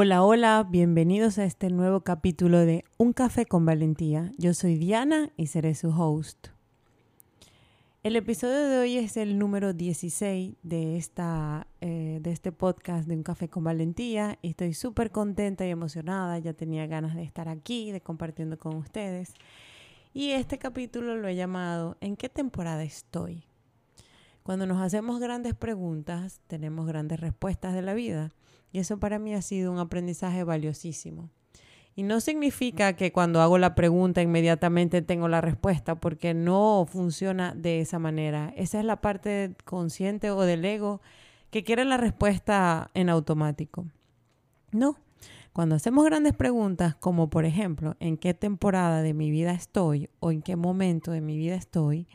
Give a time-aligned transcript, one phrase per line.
[0.00, 4.30] Hola, hola, bienvenidos a este nuevo capítulo de Un café con valentía.
[4.38, 6.50] Yo soy Diana y seré su host.
[8.04, 13.16] El episodio de hoy es el número 16 de, esta, eh, de este podcast de
[13.16, 16.38] Un café con valentía estoy súper contenta y emocionada.
[16.38, 19.34] Ya tenía ganas de estar aquí, de compartiendo con ustedes.
[20.14, 23.46] Y este capítulo lo he llamado ¿En qué temporada estoy?
[24.44, 28.32] Cuando nos hacemos grandes preguntas, tenemos grandes respuestas de la vida.
[28.72, 31.30] Y eso para mí ha sido un aprendizaje valiosísimo.
[31.98, 37.54] Y no significa que cuando hago la pregunta inmediatamente tengo la respuesta, porque no funciona
[37.56, 38.52] de esa manera.
[38.56, 41.00] Esa es la parte consciente o del ego
[41.50, 43.86] que quiere la respuesta en automático.
[44.70, 44.96] No.
[45.52, 50.30] Cuando hacemos grandes preguntas, como por ejemplo, ¿en qué temporada de mi vida estoy o
[50.30, 52.06] en qué momento de mi vida estoy?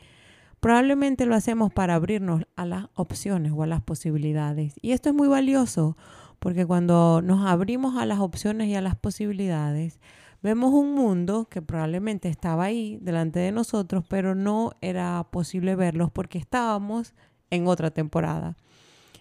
[0.60, 4.72] Probablemente lo hacemos para abrirnos a las opciones o a las posibilidades.
[4.80, 5.98] Y esto es muy valioso
[6.44, 9.98] porque cuando nos abrimos a las opciones y a las posibilidades,
[10.42, 16.10] vemos un mundo que probablemente estaba ahí delante de nosotros, pero no era posible verlos
[16.10, 17.14] porque estábamos
[17.48, 18.58] en otra temporada.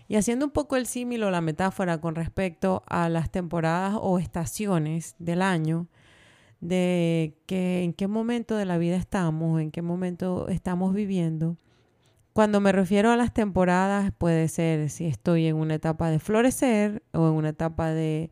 [0.09, 4.19] Y haciendo un poco el símil o la metáfora con respecto a las temporadas o
[4.19, 5.87] estaciones del año,
[6.59, 11.55] de que en qué momento de la vida estamos, en qué momento estamos viviendo,
[12.33, 17.03] cuando me refiero a las temporadas, puede ser si estoy en una etapa de florecer
[17.13, 18.31] o en una etapa de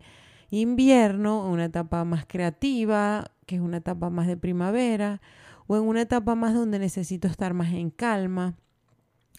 [0.50, 5.22] invierno, una etapa más creativa, que es una etapa más de primavera,
[5.68, 8.56] o en una etapa más donde necesito estar más en calma,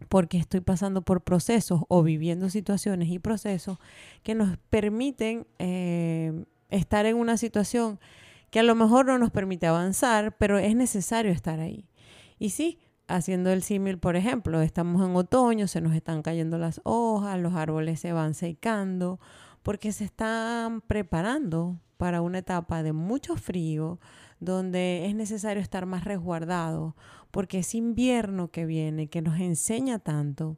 [0.09, 3.79] porque estoy pasando por procesos o viviendo situaciones y procesos
[4.23, 7.99] que nos permiten eh, estar en una situación
[8.51, 11.89] que a lo mejor no nos permite avanzar, pero es necesario estar ahí.
[12.39, 16.81] Y sí, haciendo el símil, por ejemplo, estamos en otoño, se nos están cayendo las
[16.84, 19.20] hojas, los árboles se van secando,
[19.62, 24.00] porque se están preparando para una etapa de mucho frío,
[24.41, 26.96] donde es necesario estar más resguardado,
[27.30, 30.57] porque es invierno que viene, que nos enseña tanto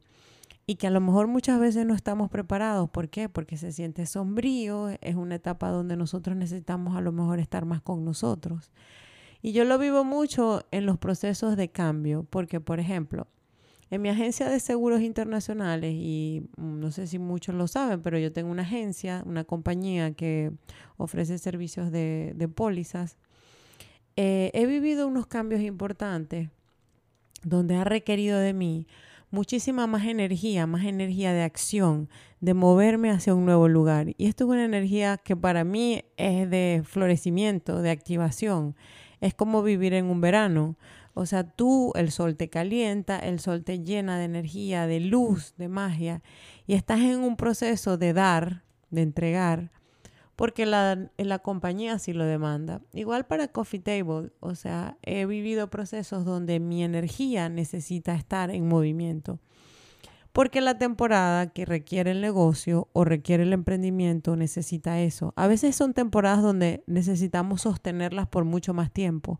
[0.67, 2.89] y que a lo mejor muchas veces no estamos preparados.
[2.89, 3.29] ¿Por qué?
[3.29, 7.81] Porque se siente sombrío, es una etapa donde nosotros necesitamos a lo mejor estar más
[7.81, 8.71] con nosotros.
[9.45, 13.27] Y yo lo vivo mucho en los procesos de cambio, porque, por ejemplo,
[13.91, 18.17] en mi agencia de seguros internacionales, y mm, no sé si muchos lo saben, pero
[18.17, 20.51] yo tengo una agencia, una compañía que
[20.97, 23.19] ofrece servicios de, pólizas,
[24.15, 26.49] eh, he vivido unos cambios importantes
[27.43, 28.87] donde ha requerido de mí
[29.29, 34.15] muchísima más energía, más energía de acción, de moverme hacia un nuevo lugar.
[34.17, 38.75] Y esto es una energía que para mí es de florecimiento, de activación
[39.21, 40.77] es como vivir en un verano.
[41.13, 45.53] O sea, tú, el sol te calienta, el sol te llena de energía, de luz,
[45.57, 46.21] de magia,
[46.67, 49.71] y estás en un proceso de dar, de entregar,
[50.35, 52.81] porque la, la compañía así lo demanda.
[52.93, 58.67] Igual para Coffee Table, o sea, he vivido procesos donde mi energía necesita estar en
[58.67, 59.39] movimiento
[60.35, 65.31] porque la temporada que requiere el negocio o requiere el emprendimiento necesita eso.
[65.37, 69.39] A veces son temporadas donde necesitamos sostenerlas por mucho más tiempo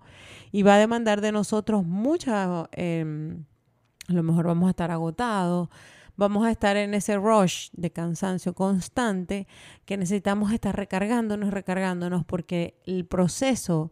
[0.54, 3.44] y va a demandar de nosotros mucha, em,
[4.08, 5.68] a lo mejor vamos a estar agotados,
[6.16, 9.48] vamos a estar en ese rush de cansancio constante
[9.84, 13.92] que necesitamos estar recargándonos, recargándonos porque el proceso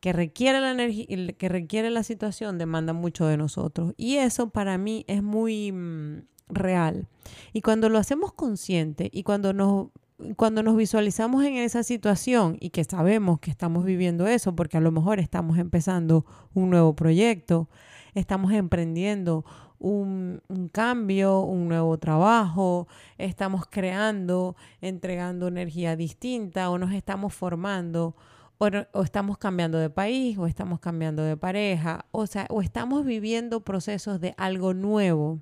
[0.00, 3.92] que requiere la energía, que requiere la situación demanda mucho de nosotros.
[3.98, 7.06] Y eso para mí es muy mm, real.
[7.52, 9.88] Y cuando lo hacemos consciente y cuando nos,
[10.36, 14.80] cuando nos visualizamos en esa situación y que sabemos que estamos viviendo eso, porque a
[14.80, 17.68] lo mejor estamos empezando un nuevo proyecto,
[18.14, 19.44] estamos emprendiendo
[19.78, 20.42] un,
[20.72, 28.16] cambio, un nuevo trabajo, estamos creando, entregando energía distinta o nos estamos formando.
[28.60, 33.04] O, o, estamos cambiando de país, o estamos cambiando de pareja, o sea, o estamos
[33.04, 35.38] viviendo procesos de algo nuevo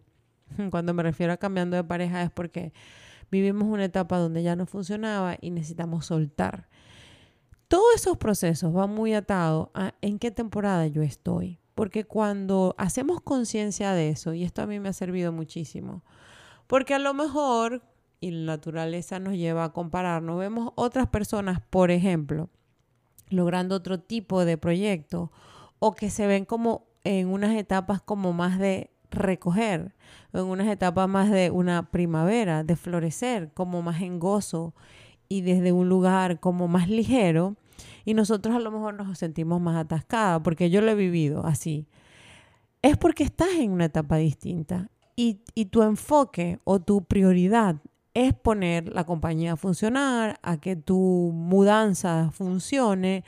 [0.70, 2.72] Cuando me refiero a cambiando de pareja es porque
[3.30, 6.68] vivimos una etapa donde ya no funcionaba y necesitamos soltar.
[7.68, 11.58] Todos esos procesos van muy atados a en qué temporada yo estoy.
[11.76, 16.02] Porque cuando hacemos conciencia de eso, y esto a mí me ha servido muchísimo,
[16.66, 17.82] porque a lo mejor,
[18.18, 22.48] y la naturaleza nos lleva a compararnos, vemos otras personas, por ejemplo,
[23.28, 25.30] logrando otro tipo de proyecto,
[25.78, 29.94] o que se ven como en unas etapas como más de recoger,
[30.32, 34.74] en unas etapas más de una primavera, de florecer, como más en gozo
[35.28, 37.56] y desde un lugar como más ligero.
[38.04, 41.86] Y nosotros a lo mejor nos sentimos más atascadas, porque yo lo he vivido así.
[42.82, 47.76] Es porque estás en una etapa distinta y, y tu enfoque o tu prioridad
[48.16, 53.24] es poner la compañía a funcionar, a que tu mudanza funcione,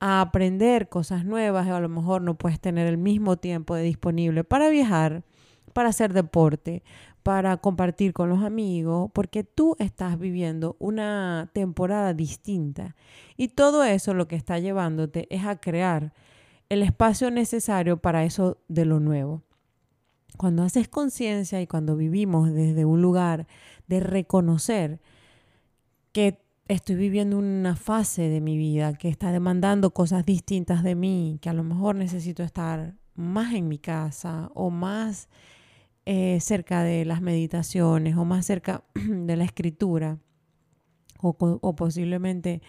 [0.00, 1.66] a aprender cosas nuevas.
[1.68, 5.24] A lo mejor no puedes tener el mismo tiempo disponible para viajar,
[5.72, 6.82] para hacer deporte,
[7.22, 12.96] para compartir con los amigos, porque tú estás viviendo una temporada distinta.
[13.36, 16.12] Y todo eso lo que está llevándote es a crear
[16.68, 19.42] el espacio necesario para eso de lo nuevo.
[20.36, 23.46] Cuando haces conciencia y cuando vivimos desde un lugar
[23.88, 25.00] de reconocer
[26.12, 31.38] que estoy viviendo una fase de mi vida que está demandando cosas distintas de mí,
[31.40, 35.28] que a lo mejor necesito estar más en mi casa o más
[36.04, 40.18] eh, cerca de las meditaciones o más cerca de la escritura
[41.20, 42.62] o, o posiblemente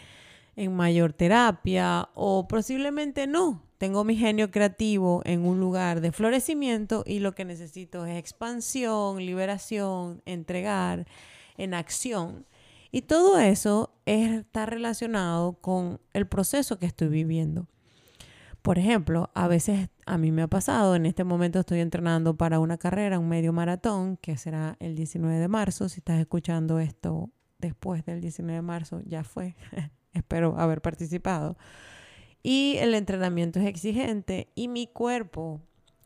[0.55, 3.63] en mayor terapia o posiblemente no.
[3.77, 9.25] Tengo mi genio creativo en un lugar de florecimiento y lo que necesito es expansión,
[9.25, 11.05] liberación, entregar
[11.57, 12.45] en acción.
[12.91, 17.67] Y todo eso está relacionado con el proceso que estoy viviendo.
[18.61, 22.59] Por ejemplo, a veces a mí me ha pasado, en este momento estoy entrenando para
[22.59, 25.87] una carrera, un medio maratón, que será el 19 de marzo.
[25.87, 29.55] Si estás escuchando esto después del 19 de marzo, ya fue.
[30.13, 31.57] Espero haber participado.
[32.41, 35.61] Y el entrenamiento es exigente y mi cuerpo,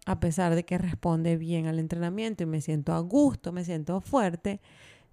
[0.06, 4.01] a pesar de que responde bien al entrenamiento y me siento a gusto, me siento
[4.01, 4.59] fuerte,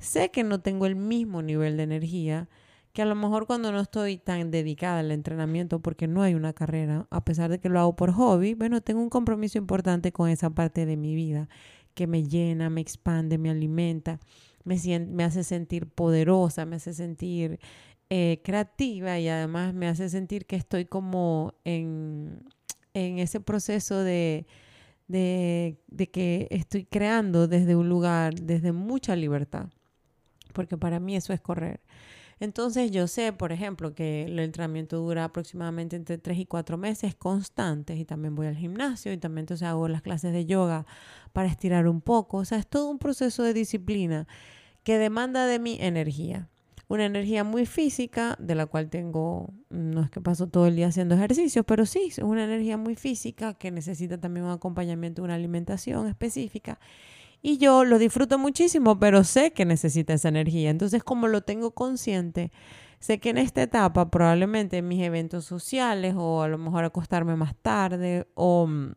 [0.00, 2.48] sé que no tengo el mismo nivel de energía
[2.92, 6.52] que a lo mejor cuando no estoy tan dedicada al entrenamiento porque no hay una
[6.52, 10.28] carrera, a pesar de que lo hago por hobby, bueno, tengo un compromiso importante con
[10.28, 11.48] esa parte de mi vida
[11.94, 14.18] que me llena, me expande, me alimenta,
[14.64, 14.74] me,
[15.24, 17.60] hace sentir poderosa, me hace sentir
[18.10, 22.42] eh, creativa y además me hace sentir que estoy como en,
[22.94, 24.46] ese proceso de
[25.08, 29.68] que estoy creando desde un lugar, desde mucha libertad
[30.52, 31.80] porque para mí eso es correr.
[32.40, 37.14] Entonces yo sé, por ejemplo, que el entrenamiento dura aproximadamente entre 3 y 4 meses
[37.14, 40.86] constantes y también voy al gimnasio y también entonces hago las clases de yoga
[41.34, 42.38] para estirar un poco.
[42.38, 44.26] O sea, es todo un proceso de disciplina
[44.84, 46.48] que demanda de mi energía.
[46.88, 50.88] Una energía muy física, de la cual tengo, no es que paso todo el día
[50.88, 55.34] haciendo ejercicios, pero sí, es una energía muy física que necesita también un acompañamiento, una
[55.34, 56.80] alimentación específica
[57.42, 60.70] y yo lo disfruto muchísimo, pero sé que necesita esa energía.
[60.70, 62.52] Entonces, como lo tengo consciente,
[62.98, 67.36] sé que en esta etapa probablemente en mis eventos sociales o a lo mejor acostarme
[67.36, 68.92] más tarde o, mm,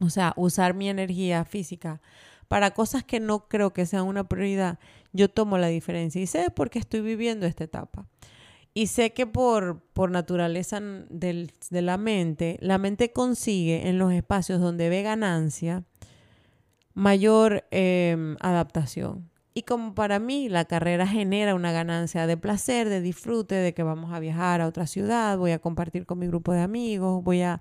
[0.00, 2.00] o sea, usar mi energía física
[2.48, 4.78] para cosas que no creo que sean una prioridad,
[5.12, 8.06] yo tomo la diferencia y sé por qué estoy viviendo esta etapa.
[8.74, 14.12] Y sé que por, por naturaleza del, de la mente, la mente consigue en los
[14.12, 15.84] espacios donde ve ganancia,
[16.96, 19.28] mayor em, adaptación.
[19.52, 23.82] Y como para mí la carrera genera una ganancia de placer, de disfrute, de que
[23.82, 27.42] vamos a viajar a otra ciudad, voy a compartir con mi grupo de amigos, voy
[27.42, 27.60] a,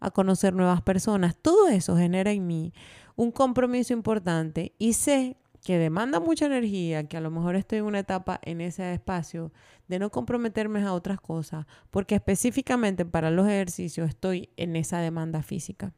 [0.00, 2.72] a conocer nuevas personas, todo eso genera en mí
[3.14, 7.84] un compromiso importante y sé que demanda mucha energía, que a lo mejor estoy en
[7.84, 9.52] una etapa en ese espacio
[9.86, 15.40] de no comprometerme a otras cosas, porque específicamente para los ejercicios estoy en esa demanda
[15.44, 15.92] física.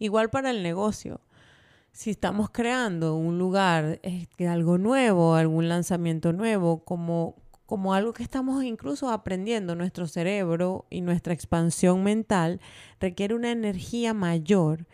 [0.00, 1.20] Igual para el negocio
[1.96, 4.02] si estamos creando un lugar,
[4.46, 11.00] algo nuevo, algún lanzamiento nuevo, como, como algo que estamos incluso aprendiendo, nuestro cerebro y
[11.00, 12.60] nuestra expansión mental
[13.00, 14.86] requiere una energía mayor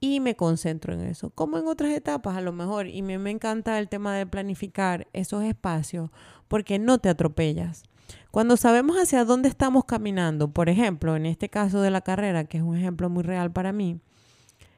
[0.00, 1.30] y me concentro en eso.
[1.30, 5.08] Como en otras etapas a lo mejor, y me, me encanta el tema de planificar
[5.14, 6.10] esos espacios
[6.46, 7.84] porque no te atropellas.
[8.30, 12.58] Cuando sabemos hacia dónde estamos caminando, por ejemplo, en este caso de la carrera, que
[12.58, 13.98] es un ejemplo muy real para mí,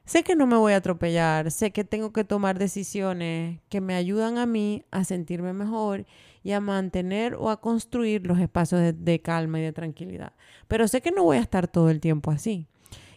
[0.04, 3.94] Sé que no me voy a atropellar, sé que tengo que tomar decisiones que me
[3.94, 6.06] ayudan a mí a sentirme mejor
[6.42, 10.32] y a mantener o a construir los espacios de, calma y de tranquilidad.
[10.66, 12.66] Pero sé que no voy a estar todo el tiempo así.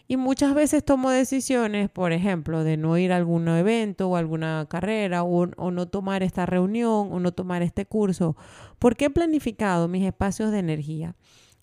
[0.08, 4.68] Y muchas veces tomo decisiones, por ejemplo, de no ir a algún evento o alguna
[4.70, 8.38] carrera o, o, no tomar esta reunión o no tomar este curso,
[8.77, 11.15] porque he planificado mis espacios de energía.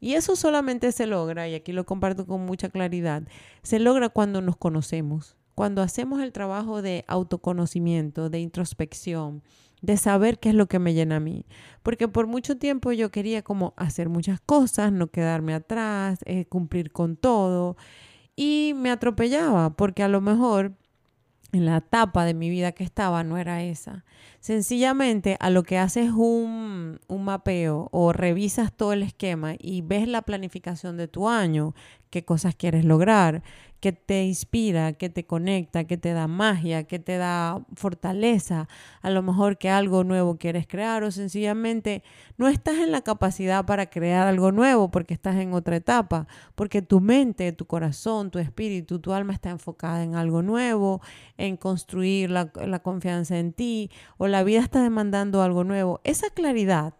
[0.02, 3.22] Y eso solamente se logra, y aquí lo comparto con mucha claridad,
[3.62, 9.44] se logra cuando nos conocemos, cuando hacemos el trabajo de autoconocimiento, de introspección,
[9.80, 11.46] de saber qué es lo que me llena a mí.
[11.84, 16.90] Porque por mucho tiempo yo quería como hacer muchas cosas, no quedarme atrás, eh, cumplir
[16.90, 17.76] con todo.
[18.34, 20.72] Y me atropellaba porque a lo mejor
[21.52, 24.04] en la etapa de mi vida que estaba no era esa.
[24.40, 30.08] Sencillamente a lo que haces un, un mapeo o revisas todo el esquema y ves
[30.08, 31.74] la planificación de tu año,
[32.12, 33.42] qué cosas quieres lograr,
[33.80, 38.68] qué te inspira, qué te conecta, qué te da magia, qué te da fortaleza,
[39.00, 42.02] a lo mejor que algo nuevo quieres crear o sencillamente
[42.36, 46.82] no estás en la capacidad para crear algo nuevo porque estás en otra etapa, porque
[46.82, 51.00] tu mente, tu corazón, tu espíritu, tu alma está enfocada en algo nuevo,
[51.38, 56.02] en construir la, la confianza en ti o la vida está demandando algo nuevo.
[56.04, 56.92] Esa claridad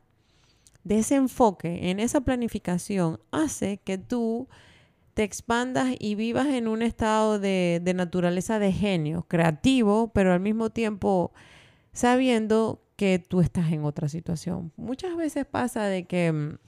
[0.85, 4.49] de ese enfoque, en esa planificación, hace que tú
[5.15, 10.71] te expandas y vivas en un estado de, naturaleza de genio, creativo, pero al mismo
[10.71, 11.33] tiempo
[11.93, 14.73] sabiendo que tú estás en otra situación.
[14.77, 16.59] Muchas veces pasa de que mm,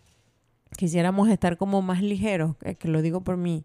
[0.76, 3.64] quisiéramos estar como más ligeros, que lo digo por mí,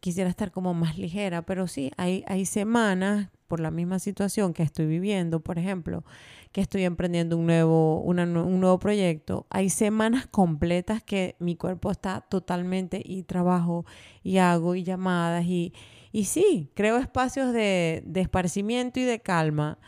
[0.00, 4.62] quisiera estar como más ligera, pero sí, hay, hay semanas por la misma situación que
[4.62, 6.04] estoy viviendo, por ejemplo,
[6.52, 12.20] que estoy emprendiendo un nuevo, un nuevo proyecto, hay semanas completas que mi cuerpo está
[12.22, 13.84] totalmente y trabajo
[14.22, 15.72] y hago y llamadas y,
[16.12, 19.78] y sí, creo espacios de, de esparcimiento y de calma,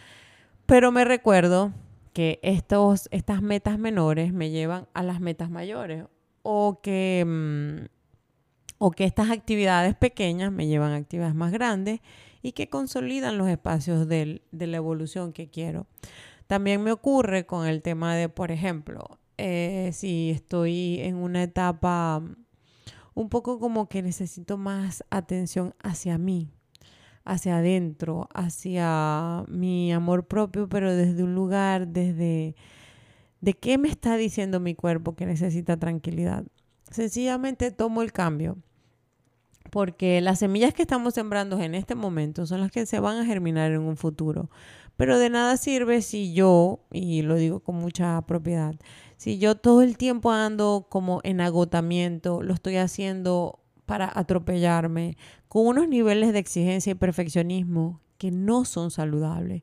[0.66, 1.72] pero me recuerdo
[2.12, 6.04] que estos, estas metas menores me llevan a las metas mayores
[6.42, 7.86] o que, mm,
[8.78, 12.00] o que estas actividades pequeñas me llevan a actividades más grandes
[12.42, 15.86] y que consolidan los espacios de la evolución que quiero.
[16.50, 22.18] También me ocurre con el tema de, por ejemplo, eh, si estoy en una etapa
[22.18, 22.34] mm,
[23.14, 26.50] un poco como que necesito más atención hacia mí,
[27.24, 32.56] hacia adentro, hacia mi amor propio, pero desde un lugar, desde
[33.40, 36.44] de qué me está diciendo mi cuerpo que necesita tranquilidad.
[36.90, 38.58] Sencillamente tomo el cambio,
[39.70, 43.24] porque las semillas que estamos sembrando en este momento son las que se van a
[43.24, 44.50] germinar en un futuro.
[45.00, 48.74] Pero de nada sirve si yo, y lo digo con mucha propiedad,
[49.16, 55.16] si yo todo el tiempo ando como en agotamiento, lo estoy haciendo para atropellarme,
[55.48, 59.62] con unos niveles de exigencia y perfeccionismo que no son saludables.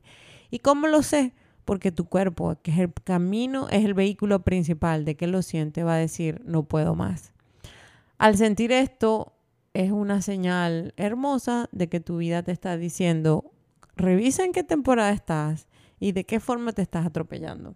[0.50, 1.34] ¿Y cómo lo sé?
[1.64, 5.84] Porque tu cuerpo, que es el camino, es el vehículo principal de que lo siente,
[5.84, 7.32] va a decir, no puedo más.
[8.18, 9.34] Al sentir esto,
[9.72, 13.52] es una señal hermosa de que tu vida te está diciendo,
[13.98, 15.68] revisa en qué temporada estás
[16.00, 17.74] y de qué forma te estás atropellando.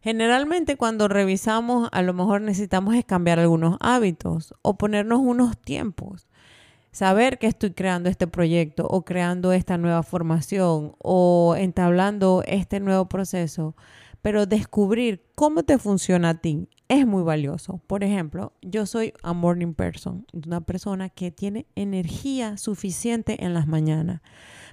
[0.00, 6.28] Generalmente cuando revisamos a lo mejor necesitamos cambiar algunos hábitos o ponernos unos tiempos.
[6.92, 13.06] Saber que estoy creando este proyecto o creando esta nueva formación o entablando este nuevo
[13.06, 13.74] proceso,
[14.26, 17.80] pero descubrir cómo te funciona a ti es muy valioso.
[17.86, 23.68] Por ejemplo, yo soy a morning person, una persona que tiene energía suficiente en las
[23.68, 24.22] mañanas.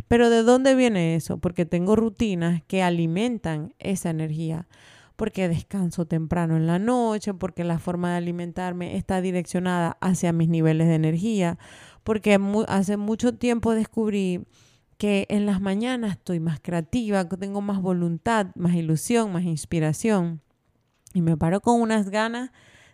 [0.07, 1.38] Pero ¿de dónde viene eso?
[1.38, 4.67] Porque tengo rutinas que alimentan esa energía.
[5.15, 10.50] Porque descanso temprano en la noche, porque la forma de alimentarme está direccionada hacia mis
[10.50, 11.60] niveles de energía,
[12.03, 14.48] porque hace mucho tiempo descubrí
[15.03, 20.39] que en las mañanas estoy más creativa, tengo más voluntad, más ilusión, más inspiración
[21.13, 22.51] y me paro con unas ganas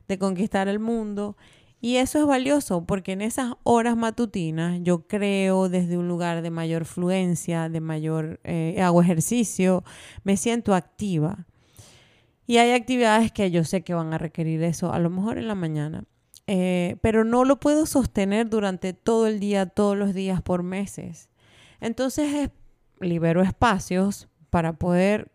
[0.07, 1.37] de conquistar el mundo.
[1.81, 6.49] Y eso es valioso porque en esas horas matutinas yo creo desde un lugar de
[6.49, 9.83] mayor fluencia, de mayor, eh, hago ejercicio,
[10.23, 11.45] me siento activa.
[12.47, 15.47] Y hay actividades que yo sé que van a requerir eso, a lo mejor en
[15.47, 16.05] la mañana.
[16.47, 21.28] Eh, pero no lo puedo sostener durante todo el día, todos los días, por meses.
[21.81, 22.49] Entonces
[22.99, 25.31] libero espacios para poder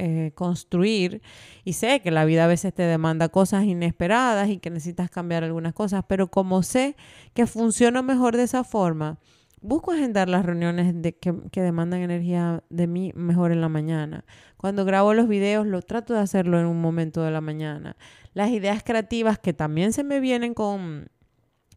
[0.00, 1.22] eh, construir
[1.64, 5.42] y sé que la vida a veces te demanda cosas inesperadas y que necesitas cambiar
[5.42, 6.94] algunas cosas, pero como sé
[7.34, 9.18] que funciona mejor de esa forma,
[9.60, 14.24] busco agendar las reuniones que, que, demandan energía de mí mejor en la mañana.
[14.56, 17.96] Cuando grabo los videos, lo trato de hacerlo en un momento de la mañana.
[18.34, 21.08] Las ideas creativas que también se me vienen con,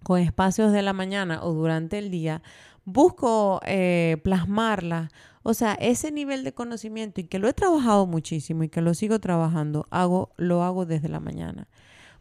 [0.04, 2.42] con espacios de la mañana o durante el día,
[2.86, 5.10] busco eh, plasmarla.
[5.44, 8.94] O sea, ese nivel de conocimiento y que lo he trabajado muchísimo y que lo
[8.94, 11.68] sigo trabajando, hago, lo hago desde la mañana.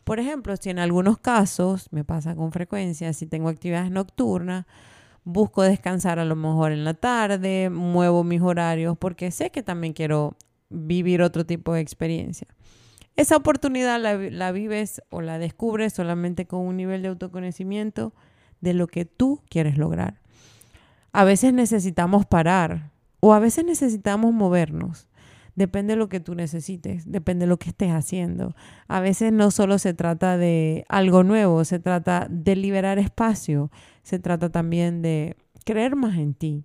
[0.05, 4.67] Por ejemplo, si en algunos casos, me pasa con frecuencia, si tengo actividades nocturnas,
[5.25, 9.93] busco descansar a lo mejor en la tarde, muevo mis horarios porque sé que también
[9.93, 10.37] quiero
[10.71, 12.49] vivir otro tipo de experiencia.
[13.17, 18.15] Esa oportunidad la, la vives o la descubres solamente con un nivel de autoconocimiento
[18.61, 20.21] de lo que tú quieres lograr.
[21.13, 22.91] A veces necesitamos parar
[23.21, 25.09] o a veces necesitamos movernos.
[25.57, 28.55] Depende de lo que tú necesites, depende de lo que estés haciendo.
[28.89, 33.71] A veces no solo se trata de algo nuevo, se trata de liberar espacio,
[34.03, 36.65] se trata también de creer más en ti.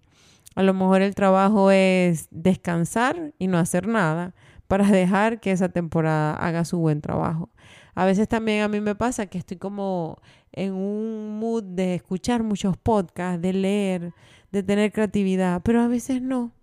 [0.56, 4.34] A lo mejor el trabajo es descansar y no hacer nada
[4.68, 7.50] para dejar que esa temporada haga su buen trabajo.
[7.96, 10.20] A veces también a mí me pasa que estoy como
[10.52, 14.14] en un mood de escuchar muchos podcasts, de leer,
[14.55, 16.53] de tener creatividad, pero a veces no.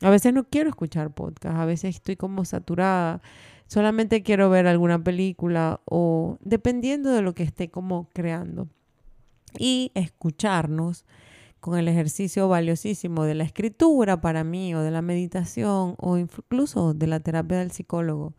[0.00, 3.22] A veces no quiero escuchar podcasts, a veces estoy como saturada,
[3.68, 8.68] solamente quiero ver alguna película o dependiendo de lo que esté como creando.
[9.58, 11.06] Y escucharnos
[11.60, 16.94] con el ejercicio valiosísimo de la escritura para mí o de la meditación o incluso
[16.94, 18.34] de la terapia del psicólogo,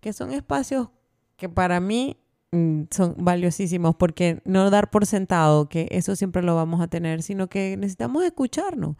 [0.00, 0.88] que son espacios
[1.36, 2.16] que para mí
[2.50, 7.48] son valiosísimos porque no dar por sentado que eso siempre lo vamos a tener, sino
[7.48, 8.96] que necesitamos escucharnos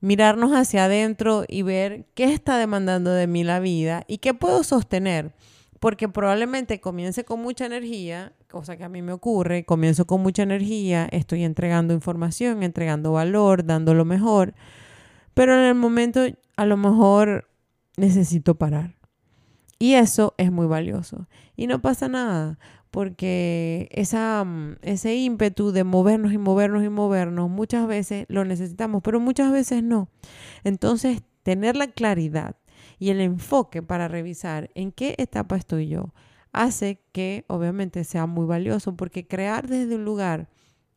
[0.00, 4.64] mirarnos hacia adentro y ver qué está demandando de mí la vida y qué puedo
[4.64, 5.32] sostener.
[5.78, 10.42] Porque probablemente comience con mucha energía, cosa que a mí me ocurre, comienzo con mucha
[10.42, 14.54] energía, estoy entregando información, entregando valor, dando lo mejor,
[15.32, 16.20] pero en el momento
[16.56, 17.48] a lo mejor
[17.96, 18.99] necesito parar.
[19.80, 21.26] Y eso es muy valioso.
[21.56, 22.58] Y no pasa nada,
[22.90, 29.20] porque mm, ese ímpetu de movernos y movernos y movernos muchas veces lo necesitamos, pero
[29.20, 30.08] muchas veces no.
[30.64, 32.56] Entonces, tener la claridad
[32.98, 36.12] y el enfoque para revisar en qué etapa estoy yo
[36.52, 40.48] hace que obviamente sea muy valioso, porque crear desde un lugar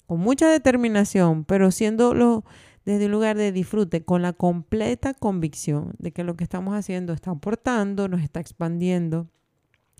[0.07, 2.43] con mucha determinación, pero siéndolo
[2.85, 7.13] desde un lugar de disfrute, con la completa convicción de que lo que estamos haciendo
[7.13, 9.27] está aportando, nos está expandiendo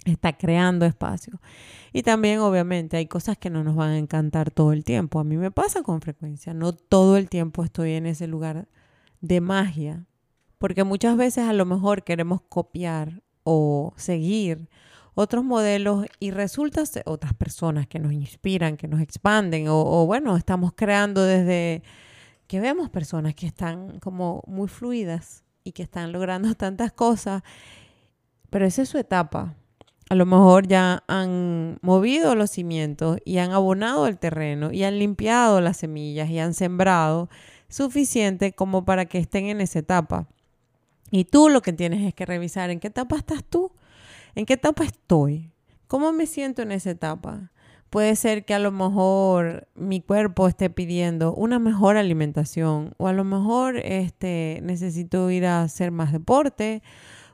[0.06, 1.40] está creando espacio.
[1.92, 5.20] Y también, obviamente, hay cosas que no nos van a encantar todo el tiempo.
[5.20, 6.54] A mí me pasa con frecuencia.
[6.54, 8.68] No todo el tiempo estoy en ese lugar
[9.22, 10.06] de magia.
[10.58, 14.70] Porque muchas veces a lo mejor queremos copiar o seguir
[15.16, 20.36] otros modelos y resulta otras personas que nos inspiran, que nos expanden o, o bueno,
[20.38, 21.84] estamos creando desde
[22.48, 27.44] que vemos personas que están como muy fluidas y que están logrando tantas cosas,
[28.50, 29.56] pero esa es su etapa
[30.10, 35.00] a lo mejor ya han movido los cimientos y han abonado el terreno y han
[35.00, 37.30] limpiado las semillas y han sembrado
[37.70, 40.28] suficiente como para que estén en esa etapa.
[41.10, 43.72] Y tú lo que tienes es que revisar en qué etapa estás tú,
[44.36, 45.52] en qué etapa estoy,
[45.88, 47.52] cómo me siento en esa etapa.
[47.94, 53.14] Puede ser que a lo mejor mi cuerpo esté pidiendo una mejor alimentación o a
[53.14, 56.82] lo mejor este, necesito ir a hacer más deporte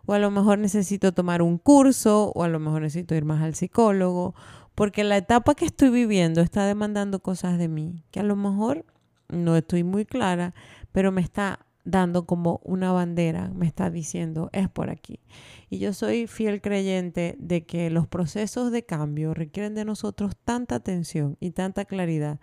[0.06, 3.42] o a lo mejor necesito tomar un curso, o a lo mejor necesito ir más
[3.42, 4.36] al psicólogo,
[4.76, 8.86] porque la etapa que estoy viviendo está demandando cosas de mí, que a lo mejor
[9.30, 10.54] no estoy muy clara,
[10.92, 15.20] pero me está dando como una bandera, me está diciendo, es por aquí.
[15.70, 20.76] Y yo soy fiel creyente de que los procesos de cambio requieren de nosotros tanta
[20.76, 22.40] atención y tanta claridad,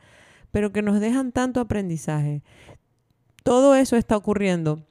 [0.51, 2.43] pero que nos dejan tanto aprendizaje.
[3.43, 4.85] Todo eso está ocurriendo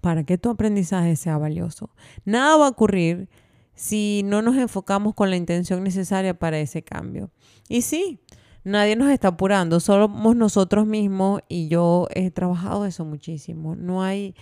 [0.00, 1.90] para que tu aprendizaje sea valioso.
[2.24, 3.28] Nada va a ocurrir
[3.74, 7.30] si no nos enfocamos con la intención necesaria para ese cambio.
[7.68, 8.20] Y sí,
[8.66, 13.76] nadie nos está apurando, somos nosotros mismos y yo he trabajado eso muchísimo.
[13.76, 14.34] No hay,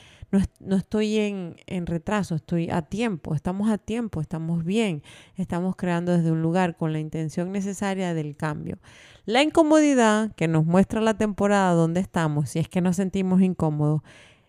[0.60, 5.02] no, estoy en, en, retraso, estoy a tiempo, estamos a tiempo, estamos bien,
[5.36, 8.78] estamos creando desde un lugar con la intención necesaria del cambio.
[9.26, 14.00] La incomodidad que nos muestra la temporada donde estamos, si es que nos sentimos incómodos,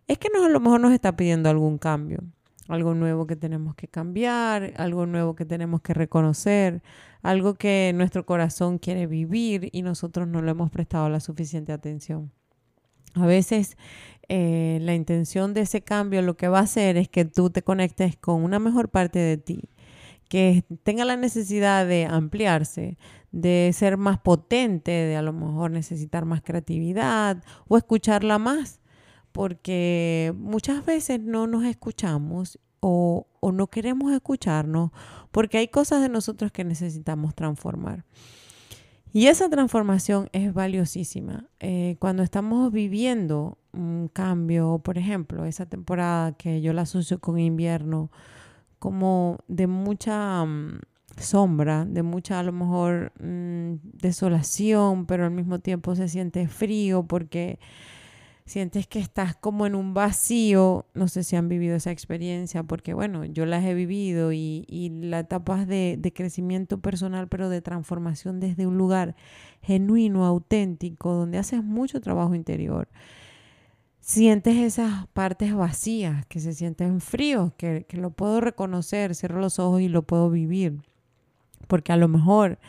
[0.07, 2.23] es que nos, a lo mejor nos está pidiendo algún cambio,
[2.69, 6.81] algo nuevo que tenemos que cambiar, algo nuevo que tenemos que reconocer,
[7.25, 12.31] algo que nuestro corazón quiere vivir y nosotros no le hemos prestado la suficiente atención.
[13.15, 13.77] A veces
[14.29, 17.63] eh, la intención de ese cambio lo que va a hacer es que tú te
[17.63, 19.69] conectes con una mejor parte de ti,
[20.29, 22.99] que tenga la necesidad de ampliarse,
[23.31, 28.81] de ser más potente, de a lo mejor necesitar más creatividad o escucharla más
[29.35, 34.91] porque muchas veces no nos escuchamos o, no queremos escucharnos
[35.31, 38.05] porque hay cosas de nosotros que necesitamos transformar.
[39.13, 41.47] Y esa transformación es valiosísima.
[41.59, 47.39] Eh, cuando estamos viviendo un cambio, por ejemplo, esa temporada que yo la asocio con
[47.39, 48.11] invierno,
[48.79, 50.79] como de mucha mm,
[51.17, 57.03] sombra, de mucha a lo mejor mm, desolación, pero al mismo tiempo se siente frío
[57.03, 57.59] porque
[58.45, 62.93] sientes que estás como en un vacío, no sé si han vivido esa experiencia, porque
[62.93, 67.61] bueno, yo las he vivido y, y las etapas de, de, crecimiento personal, pero de
[67.61, 69.15] transformación desde un lugar
[69.61, 72.87] genuino, auténtico, donde haces mucho trabajo interior.
[73.99, 79.57] Sientes esas partes vacías, que se sienten fríos, que, que lo puedo reconocer, cierro los
[79.57, 80.83] ojos y lo puedo vivir.
[81.67, 82.59] Porque a lo mejor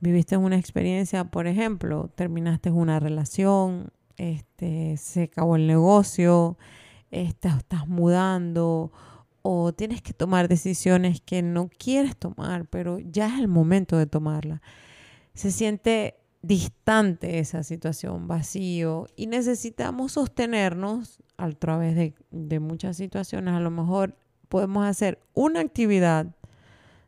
[0.00, 6.56] viviste una experiencia, por ejemplo, terminaste una relación, este, se acabó el negocio,
[7.10, 8.92] estás, mudando
[9.42, 14.06] o tienes que tomar decisiones que no quieres tomar, pero ya es el momento de
[14.06, 14.62] tomarla.
[15.34, 23.54] Se siente distante esa situación, vacío, y necesitamos sostenernos a través de muchas situaciones.
[23.54, 24.16] A lo mejor
[24.48, 26.34] podemos hacer una actividad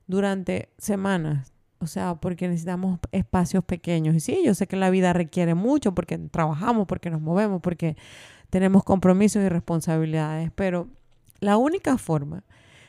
[0.06, 4.14] durante semanas, o sea, porque necesitamos espacios pequeños.
[4.14, 7.96] Y sí, yo sé que la vida requiere mucho porque trabajamos, porque nos movemos, porque
[8.50, 10.88] tenemos compromisos y responsabilidades, pero
[11.40, 12.44] la única forma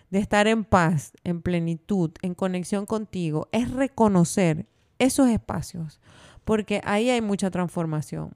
[0.10, 4.66] de estar en paz, en plenitud, en conexión contigo, es reconocer
[5.00, 6.00] esos espacios,
[6.46, 8.32] porque ahí hay mucha transformación.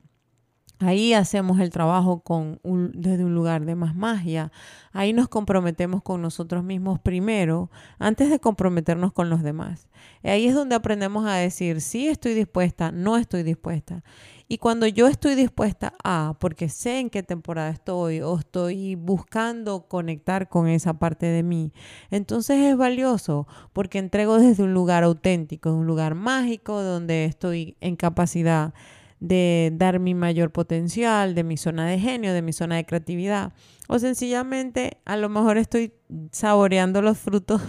[0.82, 4.52] Ahí hacemos el trabajo con desde un lugar de más magia.
[4.92, 9.90] Ahí nos comprometemos con nosotros mismos primero, antes de comprometernos con los demás.
[10.24, 14.04] Ahí es donde aprendemos a decir, sí estoy dispuesta, no estoy dispuesta.
[14.48, 19.88] Y cuando yo estoy dispuesta a, porque sé en qué temporada estoy o estoy buscando
[19.88, 21.72] conectar con esa parte de mí,
[22.10, 27.96] entonces es valioso porque entrego desde un lugar auténtico, un lugar mágico donde estoy en
[27.96, 28.74] capacidad
[29.22, 33.54] de dar mi mayor potencial, de mi zona de genio, de mi zona de creatividad.
[33.88, 35.94] O sencillamente a lo mejor estoy
[36.32, 37.62] saboreando los frutos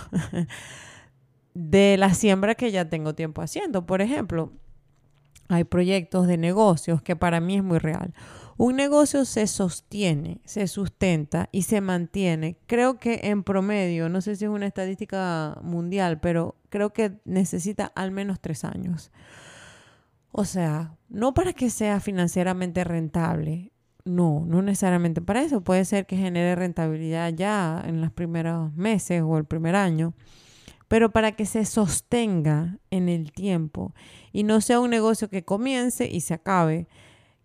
[1.54, 3.84] de la siembra que ya tengo tiempo haciendo.
[3.84, 4.50] Por ejemplo,
[5.48, 8.14] hay proyectos de negocios que para mí es muy real.
[8.56, 12.56] Un negocio se sostiene, se sustenta y se mantiene.
[12.66, 17.92] Creo que en promedio, no sé si es una estadística mundial, pero creo que necesita
[17.94, 19.12] al menos tres años.
[20.30, 23.72] O sea, no para que sea financieramente rentable.
[24.04, 25.60] No, no necesariamente para eso.
[25.60, 30.14] Puede ser que genere rentabilidad ya en los primeros meses o el primer año
[30.92, 33.94] pero para que se sostenga en el tiempo
[34.30, 36.86] y no sea un negocio que comience y se acabe,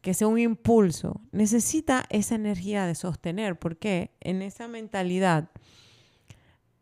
[0.02, 5.50] que sea un impulso, necesita esa energía de sostener, porque en esa mentalidad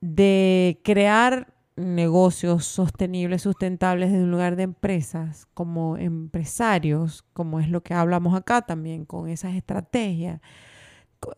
[0.02, 7.84] de crear negocios sostenibles, sustentables desde un lugar de empresas, como empresarios, como es lo
[7.84, 10.42] que hablamos acá también, con esas estrategias,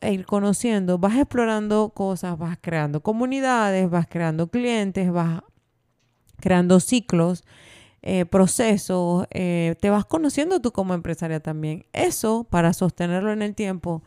[0.01, 5.41] ir conociendo, vas explorando cosas, vas creando comunidades, vas creando clientes, vas
[6.39, 7.43] creando ciclos,
[8.03, 11.85] eh, procesos, eh, te vas conociendo tú como empresaria también.
[11.93, 14.03] Eso, para sostenerlo en el tiempo,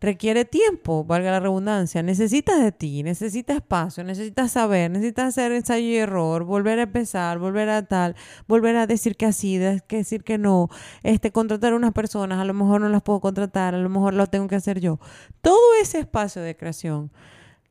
[0.00, 2.02] requiere tiempo, valga la redundancia.
[2.02, 7.38] Necesitas de ti, necesitas espacio, necesitas saber, necesitas hacer ensayo y error, volver a empezar,
[7.38, 8.16] volver a tal,
[8.48, 10.68] volver a decir que así, decir que no,
[11.02, 14.14] este, contratar a unas personas, a lo mejor no las puedo contratar, a lo mejor
[14.14, 14.98] lo tengo que hacer yo.
[15.42, 17.10] Todo ese espacio de creación,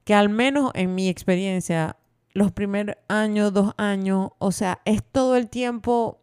[0.04, 1.98] que al menos en mi experiencia,
[2.34, 6.20] los primeros años, dos años, o sea, es todo el tiempo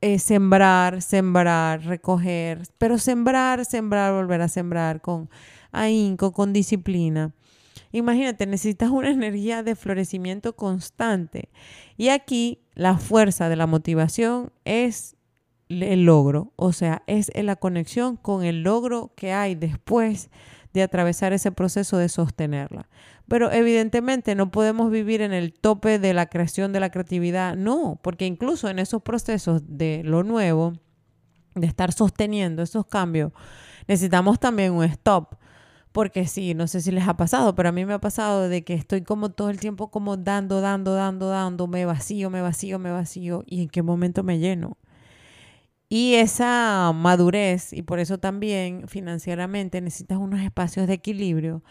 [0.00, 5.28] eh, sembrar, sembrar, recoger, pero sembrar, sembrar, volver a sembrar con
[5.72, 7.32] ahínco, con disciplina.
[7.92, 11.50] Imagínate, necesitas una energía de florecimiento constante.
[11.96, 15.16] Y aquí la fuerza de la motivación es
[15.68, 20.30] el logro, o sea, es la conexión con el logro que hay después
[20.72, 22.88] de atravesar ese proceso de sostenerla.
[23.30, 28.00] Pero evidentemente no podemos vivir en el tope de la creación de la creatividad, no,
[28.02, 30.72] porque incluso en esos procesos de lo nuevo,
[31.54, 33.30] de estar sosteniendo esos cambios,
[33.86, 35.36] necesitamos también un stop.
[35.92, 38.64] Porque sí, no sé si les ha pasado, pero a mí me ha pasado de
[38.64, 42.80] que estoy como todo el tiempo como dando, dando, dando, dando, me vacío, me vacío,
[42.80, 44.76] me vacío, y en qué momento me lleno.
[45.88, 51.62] Y esa madurez, y por eso también financieramente necesitas unos espacios de equilibrio,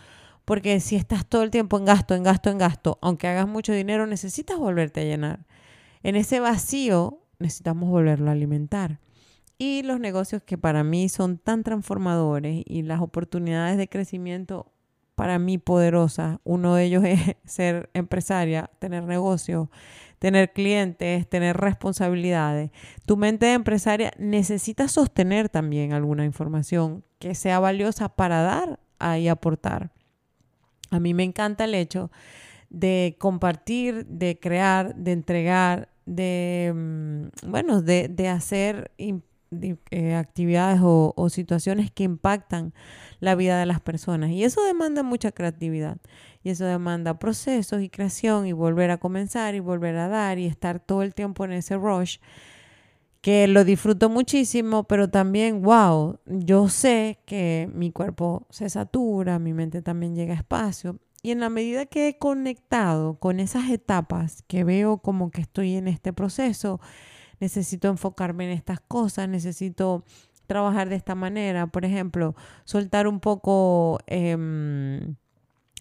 [0.49, 3.71] porque si estás todo el tiempo en gasto, en gasto, en gasto, aunque hagas mucho
[3.71, 5.45] dinero, necesitas volverte a llenar.
[6.01, 8.99] En ese vacío necesitamos volverlo a alimentar.
[9.59, 14.73] Y los negocios que para mí son tan transformadores y las oportunidades de crecimiento
[15.13, 19.69] para mí poderosas, uno de ellos es ser empresaria, tener negocio,
[20.17, 22.71] tener clientes, tener responsabilidades.
[23.05, 28.79] Tu mente de empresaria necesita sostener también alguna información que sea valiosa para dar
[29.19, 29.91] y aportar.
[30.91, 32.11] A mí me encanta el hecho
[32.69, 41.29] de compartir, de crear, de entregar, de, mm, bueno, de, hacer eh, actividades o, o
[41.29, 42.73] situaciones que impactan
[43.19, 44.31] la vida de las personas.
[44.31, 45.97] Y eso demanda mucha creatividad.
[46.43, 50.45] Y eso demanda procesos y creación y volver a comenzar y volver a dar y
[50.45, 52.17] estar todo el tiempo en ese rush
[53.21, 59.53] que lo disfruto muchísimo, pero también, wow, yo sé que mi cuerpo se satura, mi
[59.53, 60.99] mente también llega a espacio.
[61.21, 65.75] Y en la medida que he conectado con esas etapas, que veo como que estoy
[65.75, 66.79] en este proceso,
[67.41, 70.05] necesito enfocarme en estas cosas, necesito
[70.47, 71.67] trabajar de esta manera.
[71.67, 73.99] Por ejemplo, soltar un poco...
[74.07, 75.15] Em,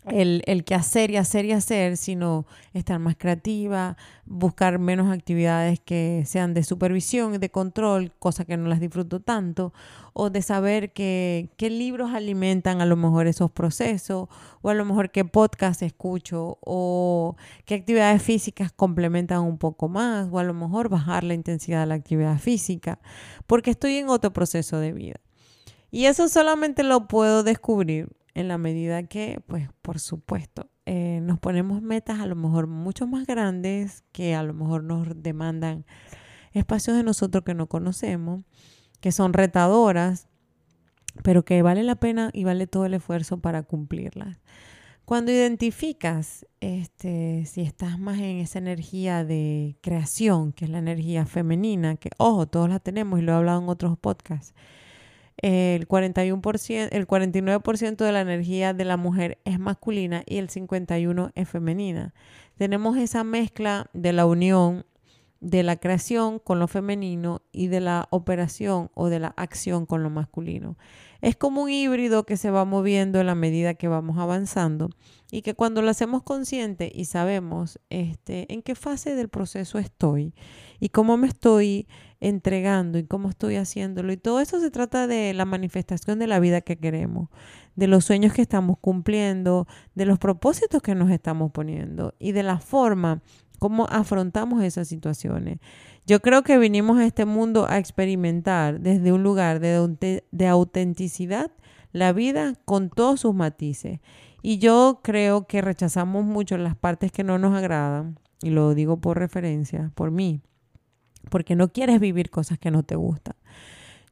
[0.06, 5.80] el, el que hacer y hacer y hacer, sino estar más creativa, buscar menos actividades
[5.80, 9.72] que sean de supervisión, de control, cosas que no las disfruto tanto,
[10.12, 14.28] o de saber que, qué libros alimentan a lo mejor esos procesos,
[14.62, 20.28] o a lo mejor qué podcast escucho, o qué actividades físicas complementan un poco más,
[20.30, 22.98] o a lo mejor bajar la intensidad de la actividad física,
[23.46, 25.20] porque estoy en otro proceso de vida.
[25.90, 31.40] Y eso solamente lo puedo descubrir en la medida que, pues, por supuesto, eh, nos
[31.40, 35.84] ponemos metas a lo mejor mucho más grandes que a lo mejor nos demandan
[36.52, 38.44] espacios de nosotros que no conocemos,
[39.00, 40.28] que son retadoras,
[41.24, 44.38] pero que vale la pena y vale todo el esfuerzo para cumplirlas.
[45.04, 51.26] Cuando identificas este, si estás más en esa energía de creación, que es la energía
[51.26, 54.54] femenina, que ojo, todos la tenemos y lo he hablado en otros podcasts,
[55.38, 61.32] el 41%, el 49% de la energía de la mujer es masculina y el 51%
[61.34, 62.14] es femenina.
[62.56, 64.84] Tenemos esa mezcla de la unión
[65.40, 70.02] de la creación con lo femenino y de la operación o de la acción con
[70.02, 70.76] lo masculino.
[71.20, 74.90] Es como un híbrido que se va moviendo en la medida que vamos avanzando
[75.30, 80.34] y que cuando lo hacemos consciente y sabemos este, en qué fase del proceso estoy
[80.80, 81.86] y cómo me estoy
[82.20, 84.12] entregando y cómo estoy haciéndolo.
[84.12, 87.28] Y todo eso se trata de la manifestación de la vida que queremos,
[87.76, 92.42] de los sueños que estamos cumpliendo, de los propósitos que nos estamos poniendo y de
[92.42, 93.22] la forma
[93.58, 95.58] como afrontamos esas situaciones.
[96.06, 101.50] Yo creo que vinimos a este mundo a experimentar desde un lugar de, de autenticidad
[101.92, 104.00] la vida con todos sus matices.
[104.42, 109.00] Y yo creo que rechazamos mucho las partes que no nos agradan, y lo digo
[109.00, 110.42] por referencia, por mí,
[111.28, 113.34] porque no quieres vivir cosas que no te gustan.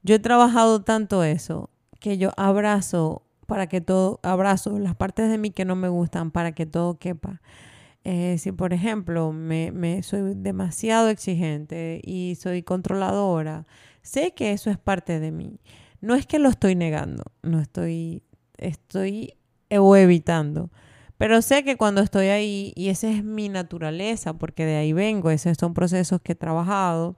[0.02, 5.38] Yo he trabajado tanto eso que yo abrazo para que todo, abrazo las partes de
[5.38, 7.40] mí que no me gustan para que todo quepa.
[8.04, 13.66] Eh, si por ejemplo me, me, soy demasiado exigente y soy controladora,
[14.02, 15.58] sé que eso es parte de mí.
[16.00, 18.22] No es que lo estoy negando, no estoy,
[18.58, 19.34] estoy
[19.68, 20.70] evitando.
[21.18, 25.30] Pero sé que cuando estoy ahí, y esa es mi naturaleza, porque de ahí vengo,
[25.30, 27.16] esos son procesos que he trabajado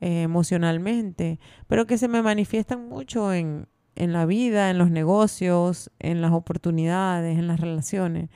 [0.00, 5.90] eh, emocionalmente, pero que se me manifiestan mucho en, en la vida, en los negocios,
[5.98, 8.30] en las oportunidades, en las relaciones.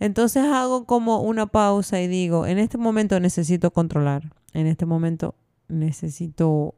[0.00, 5.34] Entonces hago como una pausa y digo, en este momento necesito controlar, en este momento
[5.68, 6.74] necesito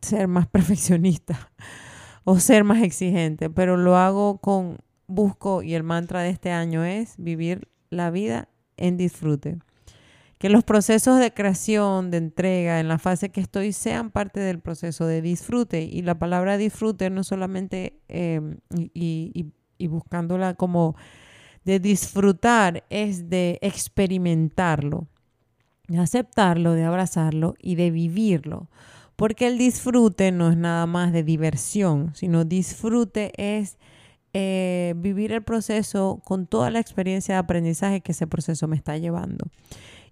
[0.00, 1.52] ser más perfeccionista
[2.24, 6.84] o ser más exigente, pero lo hago con busco y el mantra de este año
[6.84, 9.58] es vivir la vida en disfrute.
[10.38, 14.60] Que los procesos de creación, de entrega, en la fase que estoy, sean parte del
[14.60, 15.82] proceso de disfrute.
[15.82, 18.58] Y la palabra disfrute no solamente em,
[18.94, 20.94] y, y buscándola como
[21.64, 25.08] de disfrutar, es de experimentarlo,
[25.88, 28.68] de aceptarlo, de abrazarlo y de vivirlo.
[29.16, 33.76] Porque el disfrute no es nada más de diversión, sino disfrute es
[34.40, 38.96] eh, vivir el proceso con toda la experiencia de aprendizaje que ese proceso me está
[38.96, 39.48] llevando.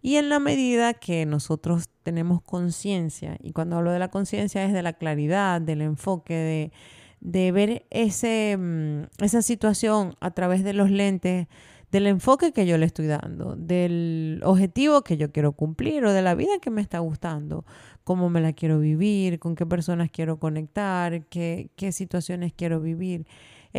[0.02, 4.72] Y en la medida que nosotros tenemos conciencia, y cuando hablo de la conciencia es
[4.72, 6.72] de la claridad, del enfoque,
[7.20, 11.46] de, ver ese, mm, esa situación a través de los lentes,
[11.92, 16.22] del enfoque que yo le estoy dando, del objetivo que yo quiero cumplir o de
[16.22, 17.64] la vida que me está gustando,
[18.02, 23.24] cómo me la quiero vivir, con qué personas quiero conectar, qué, qué situaciones quiero vivir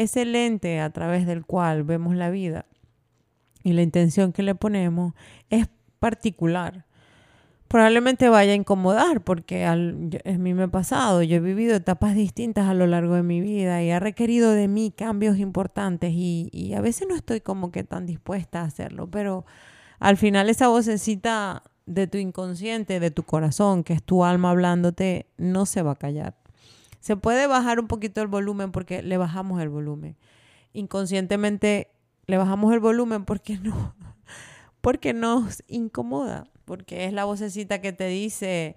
[0.01, 2.65] ese lente a través del cual vemos la vida
[3.63, 5.13] y la intención que le ponemos
[5.49, 5.67] es
[5.99, 6.85] particular.
[7.67, 12.15] Probablemente vaya a incomodar porque al, a mí me ha pasado, yo he vivido etapas
[12.15, 16.49] distintas a lo largo de mi vida y ha requerido de mí cambios importantes y,
[16.53, 19.45] y a veces no estoy como que tan dispuesta a hacerlo, pero
[19.99, 25.25] al final esa vocecita de tu inconsciente, de tu corazón, que es tu alma hablándote,
[25.37, 26.35] no se va a callar.
[27.07, 30.17] Se puede bajar un poquito el volumen porque le bajamos el volumen.
[30.73, 31.89] Inconscientemente
[32.25, 33.95] le bajamos el volumen porque no,
[34.81, 38.75] porque nos incomoda, porque es la vocecita que te dice,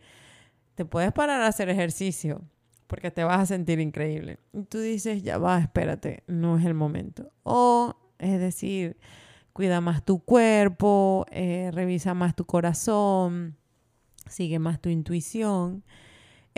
[0.77, 2.45] te puedes parar a hacer ejercicio
[2.87, 4.39] porque te vas a sentir increíble.
[4.53, 7.33] Y tú dices, ya va, espérate, no es el momento.
[7.43, 8.97] O, es decir,
[9.53, 13.57] cuida más tu cuerpo, eh, revisa más tu corazón,
[14.29, 15.83] sigue más tu intuición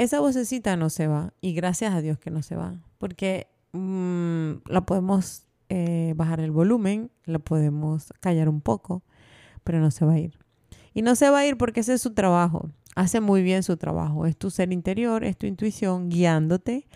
[0.03, 4.53] esa vocecita no se va y gracias a Dios que no se va, porque mm,
[4.67, 9.03] la podemos eh, bajar el volumen, la podemos callar un poco,
[9.65, 10.39] pero no se va a ir.
[10.95, 13.77] Y no se va a ir porque ese es su trabajo, hace muy bien su
[13.77, 16.87] trabajo, es tu ser interior, es tu intuición guiándote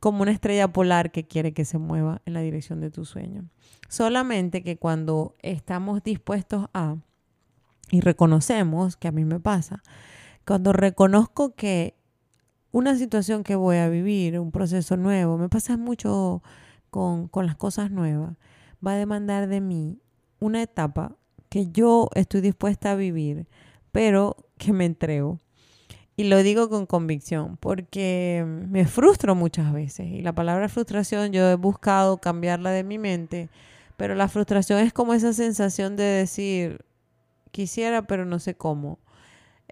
[0.00, 3.48] como una estrella polar que quiere que se mueva en la dirección de tu sueño.
[3.88, 6.96] Solamente que cuando estamos dispuestos a,
[7.90, 9.82] y reconocemos, que a mí me pasa,
[10.44, 11.96] cuando reconozco que
[12.76, 16.42] una situación que voy a vivir, un proceso nuevo, me pasa mucho
[16.90, 18.36] con, con las cosas nuevas,
[18.86, 19.98] va a demandar de mí
[20.40, 21.16] una etapa
[21.48, 23.46] que yo estoy dispuesta a vivir,
[23.92, 25.40] pero que me entrego.
[26.16, 30.08] Y lo digo con convicción, porque me frustro muchas veces.
[30.08, 33.48] Y la palabra frustración yo he buscado cambiarla de mi mente,
[33.96, 36.84] pero la frustración es como esa sensación de decir,
[37.52, 38.98] quisiera, pero no sé cómo.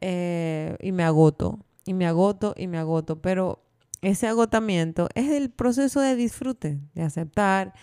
[0.00, 3.20] Eh, y me agoto, y me agoto, y me agoto.
[3.20, 3.64] Pero
[4.00, 7.74] ese agotamiento es el proceso de disfrute, de aceptar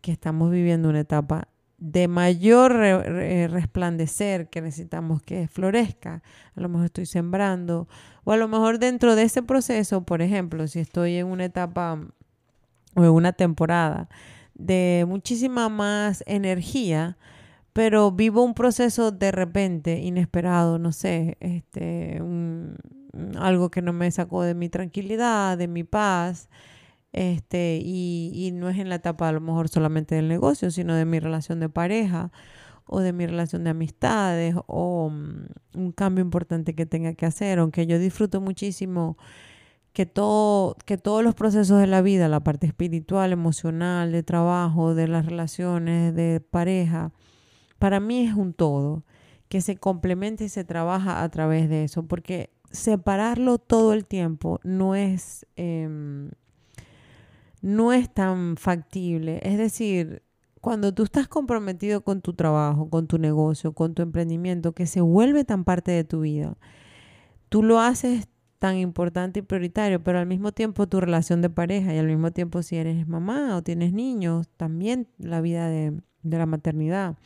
[0.00, 6.22] que estamos viviendo una etapa de mayor resplandecer que necesitamos que florezca.
[6.56, 7.88] A lo mejor estoy sembrando.
[8.24, 12.00] O a lo mejor dentro de ese proceso, por ejemplo, si estoy en una etapa
[12.94, 14.08] o en una temporada
[14.54, 17.16] de muchísima más energía,
[17.72, 22.20] pero vivo un proceso de repente inesperado, no sé, este,
[23.38, 26.48] algo que no me sacó de mi tranquilidad, de mi paz
[27.12, 31.04] este, y, no es en la etapa a lo mejor solamente del negocio, sino de
[31.04, 32.30] mi relación de pareja
[32.86, 35.46] o de mi relación de amistades o mm,
[35.78, 39.18] un cambio importante que tenga que hacer, aunque yo disfruto muchísimo
[39.92, 44.94] que, todo, que todos los procesos de la vida, la parte espiritual, emocional, de trabajo,
[44.94, 47.12] de las relaciones, de pareja,
[47.78, 49.04] para mí es un todo,
[49.48, 54.60] que se complementa y se trabaja a través de eso, porque separarlo todo el tiempo
[54.64, 55.46] no es...
[55.56, 56.30] Em,
[57.60, 59.40] no es tan factible.
[59.42, 60.22] Es decir,
[60.60, 65.00] cuando tú estás comprometido con tu trabajo, con tu negocio, con tu emprendimiento, que se
[65.00, 66.56] vuelve tan parte de tu vida,
[67.48, 68.28] tú lo haces
[68.58, 72.32] tan importante y prioritario, pero al mismo tiempo tu relación de pareja y al mismo
[72.32, 77.16] tiempo si eres mamá o tienes niños, también la vida de, de la maternidad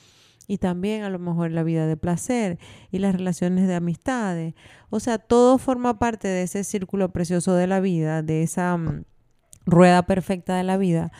[0.53, 2.59] y también a lo mejor la vida de placer
[2.91, 4.55] y las relaciones de amistades.
[4.91, 9.05] O sea, todo forma parte de ese círculo precioso de la vida, de esa mm,
[9.65, 11.11] rueda perfecta de la vida,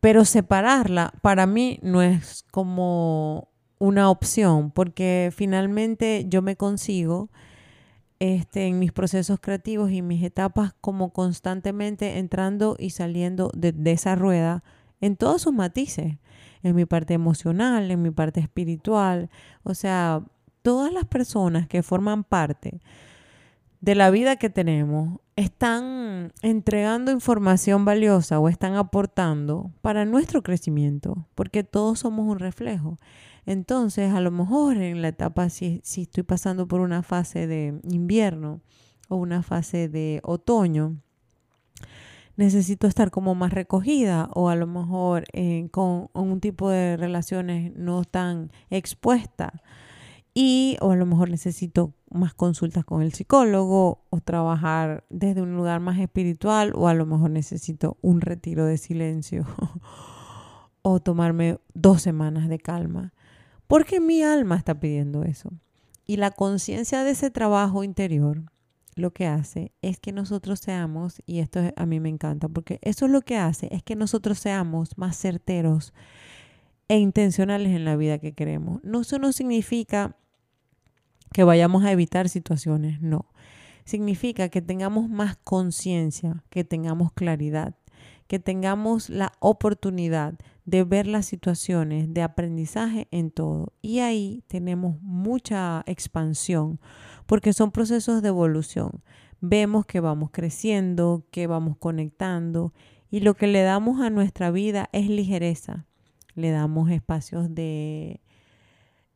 [0.00, 7.30] pero separarla para mí no es como una opción, porque finalmente yo me consigo
[8.18, 13.92] este, en mis procesos creativos y mis etapas como constantemente entrando y saliendo de, de
[13.92, 14.62] esa rueda
[15.00, 16.18] en todos sus matices,
[16.66, 19.30] en mi parte emocional, en mi parte espiritual,
[19.62, 20.22] o sea,
[20.62, 22.80] todas las personas que forman parte
[23.80, 31.28] de la vida que tenemos están entregando información valiosa o están aportando para nuestro crecimiento,
[31.36, 32.98] porque todos somos un reflejo.
[33.44, 37.80] Entonces, a lo mejor en la etapa, si, si estoy pasando por una fase de
[37.84, 38.60] invierno
[39.08, 40.96] o una fase de otoño,
[42.36, 47.74] necesito estar como más recogida o a lo mejor eh, con un tipo de relaciones
[47.74, 49.62] no tan expuesta
[50.34, 55.56] y o a lo mejor necesito más consultas con el psicólogo o trabajar desde un
[55.56, 59.46] lugar más espiritual o a lo mejor necesito un retiro de silencio
[60.82, 63.14] o tomarme dos semanas de calma.
[63.66, 65.50] Porque mi alma está pidiendo eso
[66.06, 68.44] y la conciencia de ese trabajo interior
[68.96, 73.04] lo que hace es que nosotros seamos, y esto a mí me encanta, porque eso
[73.04, 75.92] es lo que hace, es que nosotros seamos más certeros
[76.88, 78.82] e intencionales en la vida que queremos.
[78.82, 80.16] No, eso no significa
[81.32, 83.26] que vayamos a evitar situaciones, no.
[83.84, 87.74] Significa que tengamos más conciencia, que tengamos claridad,
[88.26, 90.34] que tengamos la oportunidad
[90.66, 93.72] de ver las situaciones de aprendizaje en todo.
[93.80, 96.80] Y ahí tenemos mucha expansión,
[97.24, 99.02] porque son procesos de evolución.
[99.40, 102.74] Vemos que vamos creciendo, que vamos conectando,
[103.10, 105.86] y lo que le damos a nuestra vida es ligereza.
[106.34, 108.20] Le damos espacios de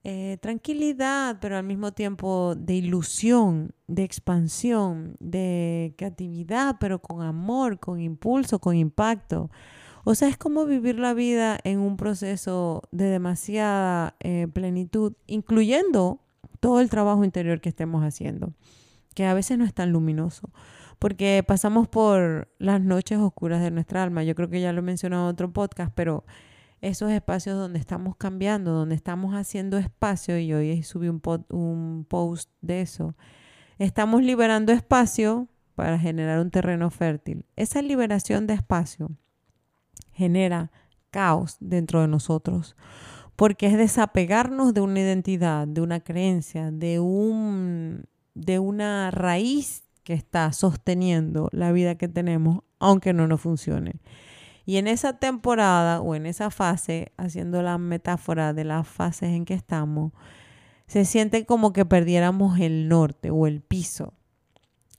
[0.04, 7.80] eh, tranquilidad, pero al mismo tiempo de ilusión, de expansión, de creatividad, pero con amor,
[7.80, 9.50] con impulso, con impacto.
[10.04, 16.20] O sea, es como vivir la vida en un proceso de demasiada eh, plenitud, incluyendo
[16.60, 18.52] todo el trabajo interior que estemos haciendo,
[19.14, 20.50] que a veces no es tan luminoso,
[20.98, 24.22] porque pasamos por las noches oscuras de nuestra alma.
[24.24, 26.24] Yo creo que ya lo he mencionado en otro podcast, pero
[26.80, 31.20] esos espacios donde estamos cambiando, donde estamos haciendo espacio, y hoy subí un,
[31.50, 33.14] un post de eso,
[33.78, 37.44] estamos liberando espacio para generar un terreno fértil.
[37.56, 39.10] Esa liberación de espacio
[40.12, 40.70] genera
[41.10, 42.76] caos dentro de nosotros,
[43.36, 50.14] porque es desapegarnos de una identidad, de una creencia, de, un, de una raíz que
[50.14, 53.94] está sosteniendo la vida que tenemos, aunque no nos funcione.
[54.66, 59.44] Y en esa temporada o en esa fase, haciendo la metáfora de las fases en
[59.44, 60.12] que estamos,
[60.86, 64.14] se siente como que perdiéramos el norte o el piso.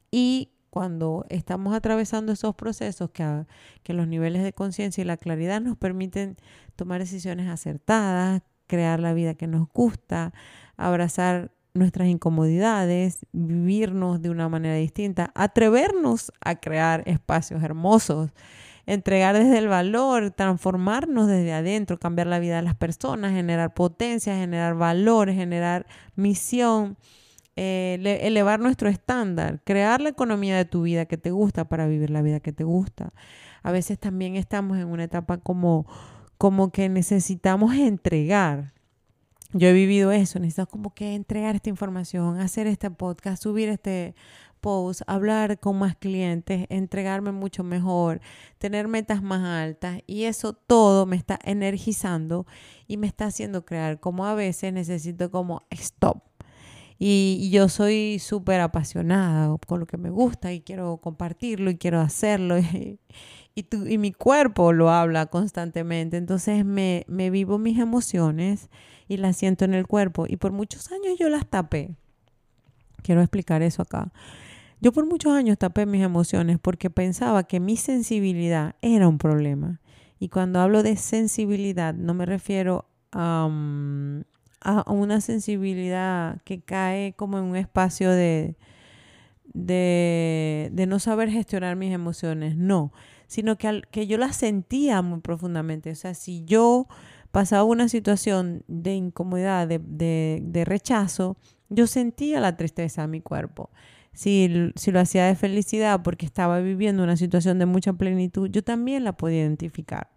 [0.10, 3.46] Y cuando estamos atravesando esos procesos que,
[3.84, 6.38] que los niveles de conciencia y la claridad nos permiten
[6.76, 10.34] tomar decisiones acertadas, crear la vida que nos gusta,
[10.78, 18.32] abrazar nuestras incomodidades, vivirnos de una manera distinta, atrevernos a crear espacios hermosos,
[18.86, 24.36] entregar desde el valor, transformarnos desde adentro, cambiar la vida de las personas, generar potencia,
[24.36, 26.98] generar valores, generar misión,
[27.56, 32.10] eh, elevar nuestro estándar, crear la economía de tu vida que te gusta para vivir
[32.10, 33.12] la vida que te gusta.
[33.64, 35.86] A veces también estamos en una etapa como,
[36.38, 38.74] como que necesitamos entregar.
[39.54, 44.16] Yo he vivido eso, necesito como que entregar esta información, hacer este podcast, subir este
[44.62, 48.22] post, hablar con más clientes, entregarme mucho mejor,
[48.60, 52.46] tener metas más altas y eso todo me está energizando
[52.88, 56.31] y me está haciendo crear como a veces necesito como stop.
[57.04, 62.00] Y, yo soy súper apasionada con lo que me gusta y quiero compartirlo y quiero
[62.00, 62.58] hacerlo.
[63.54, 66.16] Y, y, mi cuerpo lo habla constantemente.
[66.16, 68.70] Entonces me, me vivo mis emociones
[69.10, 70.26] y las siento en el cuerpo.
[70.26, 71.98] Y por muchos años yo las tapé.
[73.04, 74.14] Quiero explicar eso acá.
[74.80, 79.82] Yo por muchos años tapé mis emociones porque pensaba que mi sensibilidad era un problema.
[80.18, 83.50] Y cuando hablo de sensibilidad no me refiero a,
[84.88, 88.56] una sensibilidad que cae como en un espacio de,
[89.54, 92.94] de, no saber gestionar mis emociones, no,
[93.28, 95.92] sino que, que yo las sentía muy profundamente.
[95.92, 96.88] O sea, si yo
[97.32, 101.38] pasaba una situación de incomodidad, de, de rechazo,
[101.70, 103.70] yo sentía la tristeza en mi cuerpo
[104.14, 109.04] si, lo hacía de felicidad porque estaba viviendo una situación de mucha plenitud, yo también
[109.04, 110.10] la podía identificar.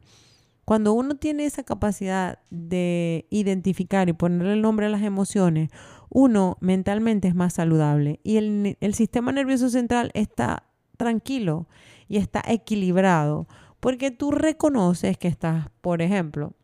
[0.64, 5.70] Cuando uno tiene esa capacidad de identificar y ponerle el nombre a las emociones,
[6.08, 10.64] uno mentalmente es más saludable y el, el sistema nervioso central está
[10.96, 11.66] tranquilo
[12.08, 13.48] y está equilibrado
[13.80, 16.54] porque tú reconoces que estás, por ejemplo,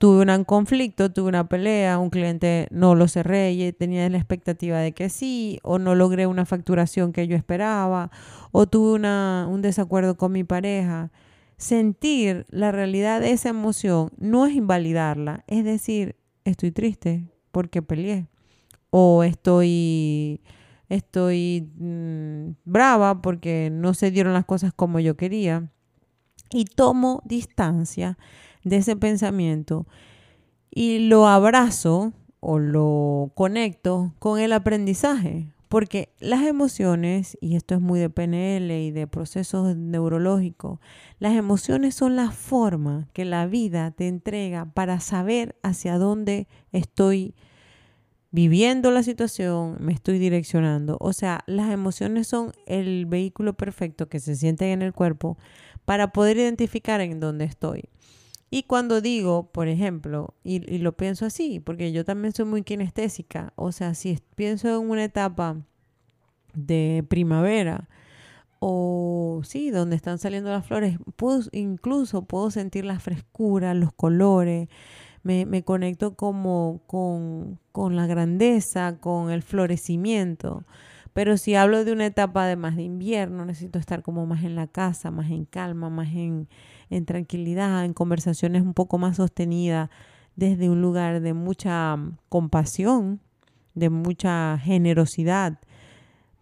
[0.00, 4.78] tuve un conflicto, tuve una pelea, un cliente no lo cerré y tenía la expectativa
[4.78, 8.10] de que sí, o no logré una facturación que yo esperaba,
[8.50, 8.98] o tuve
[9.46, 11.10] un desacuerdo con mi pareja.
[11.60, 18.28] Sentir la realidad de esa emoción no es invalidarla, es decir, estoy triste porque peleé,
[18.88, 20.40] o estoy,
[20.88, 25.70] estoy mm, brava porque no se dieron las cosas como yo quería,
[26.50, 28.16] y tomo distancia
[28.64, 29.86] de ese pensamiento
[30.70, 35.52] y lo abrazo o lo conecto con el aprendizaje.
[35.70, 40.80] Porque las emociones, y esto es muy de PNL y de procesos neurológicos,
[41.20, 47.36] las emociones son la forma que la vida te entrega para saber hacia dónde estoy
[48.32, 50.96] viviendo la situación, me estoy direccionando.
[50.98, 55.38] O sea, las emociones son el vehículo perfecto que se siente en el cuerpo
[55.84, 57.84] para poder identificar en dónde estoy.
[58.50, 63.52] Y cuando digo, por ejemplo, y, lo pienso así, porque yo también soy muy kinestésica,
[63.54, 65.56] o sea, si pienso en una etapa
[66.54, 67.88] de primavera,
[68.58, 74.68] o sí, donde están saliendo las flores, puedo, incluso puedo sentir la frescura, los colores,
[75.22, 80.64] me, me conecto como con, con, la grandeza, con el florecimiento.
[81.12, 84.56] Pero si hablo de una etapa de más de invierno, necesito estar como más en
[84.56, 86.48] la casa, más en calma, más en,
[86.90, 89.88] en tranquilidad, en conversaciones un poco más sostenidas,
[90.36, 93.20] desde un lugar de mucha mm, compasión,
[93.74, 95.58] de mucha generosidad,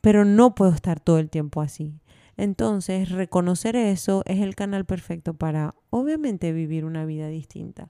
[0.00, 2.00] pero no puedo estar todo el tiempo así.
[2.36, 7.88] Entonces, reconocer eso es el canal perfecto para, obviamente, vivir una vida distinta.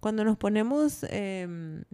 [0.00, 1.84] Cuando nos ponemos em,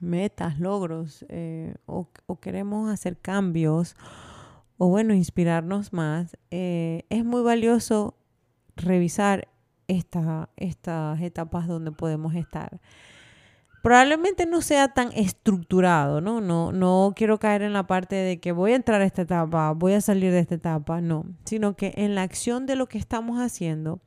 [0.00, 2.08] metas, logros, eh, o,
[2.40, 3.96] queremos hacer cambios,
[4.76, 8.16] o bueno, inspirarnos más, eh, es muy valioso
[8.76, 9.48] revisar
[9.88, 12.80] esta, estas etapas donde podemos estar.
[13.82, 16.40] Probablemente no sea tan estructurado, ¿no?
[16.40, 16.72] ¿no?
[16.72, 19.92] No quiero caer en la parte de que voy a entrar a esta etapa, voy
[19.92, 23.38] a salir de esta etapa, no, sino que en la acción de lo que estamos
[23.38, 24.00] haciendo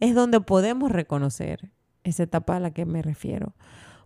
[0.00, 1.70] es donde podemos reconocer
[2.04, 3.54] esa etapa a la que me refiero.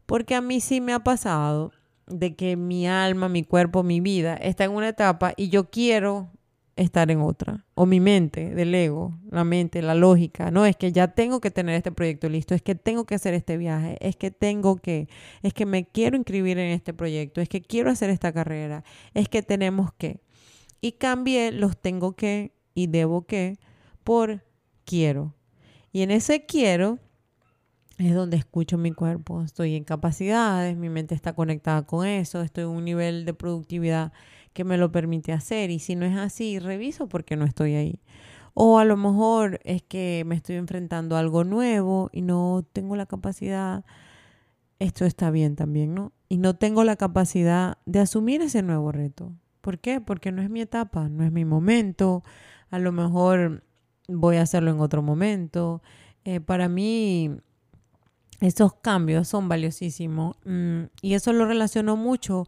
[0.07, 1.71] Porque a mí sí me ha pasado
[2.07, 6.31] de que mi alma, mi cuerpo, mi vida está en una etapa y yo quiero
[6.77, 7.65] estar en otra.
[7.75, 10.51] O mi mente, del ego, la mente, la lógica.
[10.51, 13.35] No, es que ya tengo que tener este proyecto listo, es que tengo que hacer
[13.35, 15.09] este viaje, es que tengo que,
[15.43, 19.29] es que me quiero inscribir en este proyecto, es que quiero hacer esta carrera, es
[19.29, 20.21] que tenemos que.
[20.81, 23.59] Y cambié los tengo que y debo que
[24.05, 24.45] por
[24.85, 25.35] quiero.
[25.93, 26.99] Y en ese quiero
[27.99, 29.43] es donde escucho mi cuerpo.
[29.43, 34.13] Estoy en capacidades, mi mente está conectada con eso, estoy en un nivel de productividad
[34.57, 35.71] que me lo permite hacer.
[35.71, 38.01] Y si no es así, reviso porque no estoy ahí.
[38.55, 42.97] O a lo mejor es que me estoy enfrentando a algo nuevo y no tengo
[42.97, 43.85] la capacidad.
[44.79, 46.13] Esto está bien también, ¿no?
[46.31, 49.35] Y no tengo la capacidad de asumir ese nuevo reto.
[49.61, 50.01] ¿Por qué?
[50.01, 52.25] Porque no es mi etapa, no es mi momento.
[52.71, 53.63] A lo mejor
[54.09, 55.83] voy a hacerlo en otro momento.
[56.25, 57.31] Eh, para mí,
[58.41, 62.45] esos cambios son valiosísimos mm, y eso lo relaciono mucho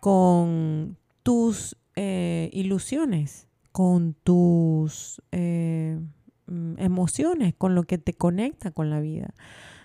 [0.00, 5.98] con tus eh, ilusiones, con tus eh,
[6.46, 9.34] mm, emociones, con lo que te conecta con la vida.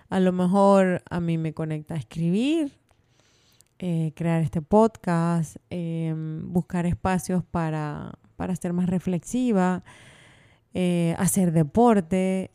[0.10, 2.74] A lo mejor a mí me conecta escribir,
[3.80, 5.56] eh, crear este podcast,
[6.44, 9.84] buscar espacios para, para ser más reflexiva,
[11.18, 12.52] hacer deporte,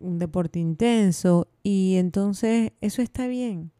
[0.00, 3.70] un deporte intenso, y entonces eso está bien.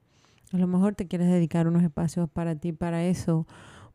[0.52, 3.46] A lo mejor te quieres dedicar unos espacios para ti, para eso,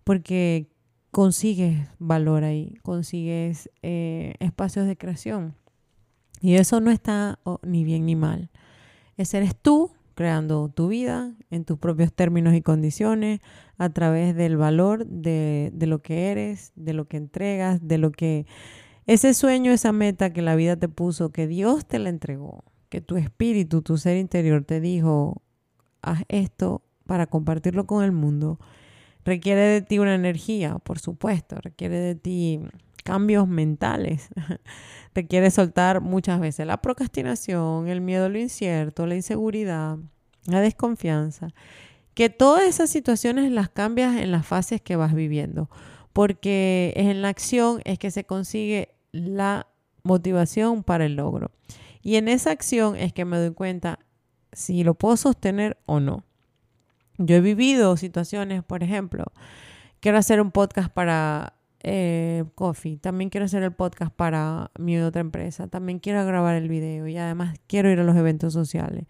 [0.07, 0.69] porque
[1.11, 5.53] consigues valor ahí, consigues eh, espacios de creación.
[6.39, 8.49] Y eso no está ni bien ni mal.
[9.17, 13.41] Ese eres tú creando tu vida en tus propios términos y condiciones,
[13.77, 18.13] a través del valor de, de lo que eres, de lo que entregas, de lo
[18.13, 18.45] que
[19.07, 23.01] ese sueño, esa meta que la vida te puso, que Dios te la entregó, que
[23.01, 25.41] tu espíritu, tu ser interior te dijo,
[26.01, 28.57] haz esto para compartirlo con el mundo,
[29.27, 32.61] requiere de ti una energía, por supuesto, requiere de ti
[33.03, 34.29] cambios mentales,
[35.13, 39.97] requiere soltar muchas veces la procrastinación, el miedo a lo incierto, la inseguridad,
[40.45, 41.49] la desconfianza,
[42.13, 45.69] que todas esas situaciones las cambias en las fases que vas viviendo,
[46.13, 49.67] porque en la acción es que se consigue la
[50.03, 51.51] motivación para el logro.
[52.01, 53.99] Y en esa acción es que me doy cuenta
[54.53, 56.23] si lo puedo sostener o no.
[57.17, 59.25] Yo he vivido situaciones, por ejemplo,
[59.99, 65.21] quiero hacer un podcast para eh, Coffee, también quiero hacer el podcast para mi otra
[65.21, 69.05] empresa, también quiero grabar el video y además quiero ir a los eventos sociales.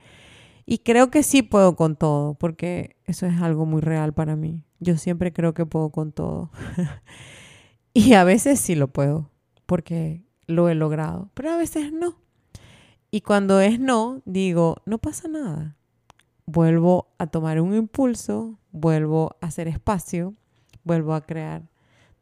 [0.65, 4.63] Y creo que sí puedo con todo, porque eso es algo muy real para mí.
[4.79, 6.51] Yo siempre creo que puedo con todo.
[7.93, 9.31] y a veces sí lo puedo
[9.65, 12.17] porque lo he logrado, pero a veces no.
[13.11, 15.76] Y cuando es no, digo, no pasa nada.
[16.47, 20.33] Vuelvo a tomar un impulso, vuelvo a hacer espacio,
[20.83, 21.69] vuelvo a crear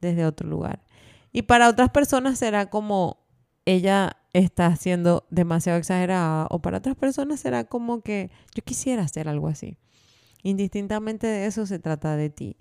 [0.01, 0.83] desde otro lugar.
[1.31, 3.25] Y para otras personas será como
[3.65, 9.29] ella está siendo demasiado exagerada o para otras personas será como que yo quisiera hacer
[9.29, 9.77] algo así.
[10.43, 12.57] Indistintamente de eso se trata de ti.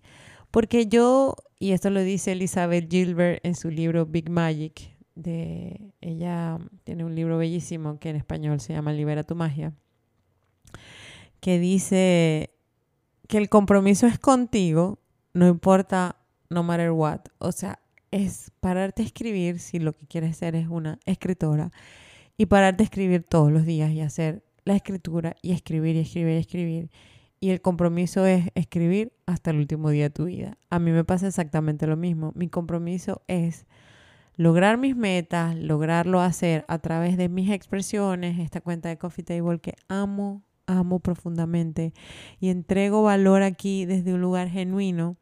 [0.51, 6.59] Porque yo, y esto lo dice Elizabeth Gilbert en su libro Big Magic, de ella
[6.85, 9.75] tiene un libro bellísimo que en español se llama Libera tu magia,
[11.45, 12.55] que dice
[13.29, 14.99] que el compromiso es contigo,
[15.35, 16.17] no importa
[16.49, 17.21] no matter what.
[17.37, 17.81] O sea,
[18.11, 21.71] es pararte a escribir si lo que quieres ser es una escritora
[22.39, 26.33] y pararte a escribir todos los días y hacer la escritura y escribir y escribir
[26.33, 26.91] y escribir
[27.41, 30.57] y el compromiso es escribir hasta el último día de tu vida.
[30.71, 32.33] A mí me pasa exactamente lo mismo.
[32.35, 33.67] Mi compromiso es
[34.37, 39.59] lograr mis metas, lograrlo hacer a través de mis expresiones, esta cuenta de Coffee Table
[39.59, 41.93] que amo, amo profundamente
[42.41, 45.17] y entrego valor aquí desde un lugar genuino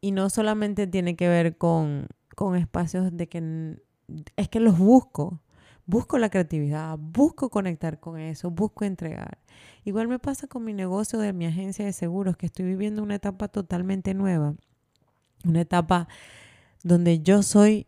[0.00, 3.76] y no solamente tiene que ver con, con espacios de que
[4.36, 5.40] es que los busco,
[5.86, 9.38] busco la creatividad, busco conectar con eso, busco entregar.
[9.84, 13.14] Igual me pasa con mi negocio de mi agencia de seguros, que estoy viviendo una
[13.16, 14.54] etapa totalmente nueva,
[15.44, 16.08] una etapa
[16.82, 17.86] donde yo soy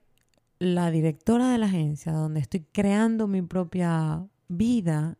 [0.58, 5.18] la directora de la agencia, donde estoy creando mi propia vida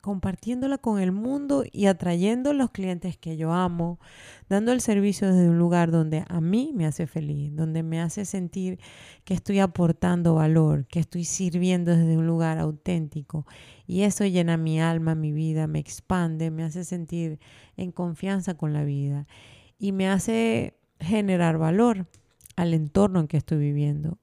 [0.00, 3.98] compartiéndola con el mundo y atrayendo los clientes que yo amo,
[4.48, 8.24] dando el servicio desde un lugar donde a mí me hace feliz, donde me hace
[8.24, 8.78] sentir
[9.24, 13.46] que estoy aportando valor, que estoy sirviendo desde un lugar auténtico.
[13.86, 17.38] Y eso llena mi alma, mi vida, me expande, me hace sentir
[17.76, 19.26] en confianza con la vida
[19.78, 22.06] y me hace generar valor
[22.56, 24.18] al entorno en que estoy viviendo.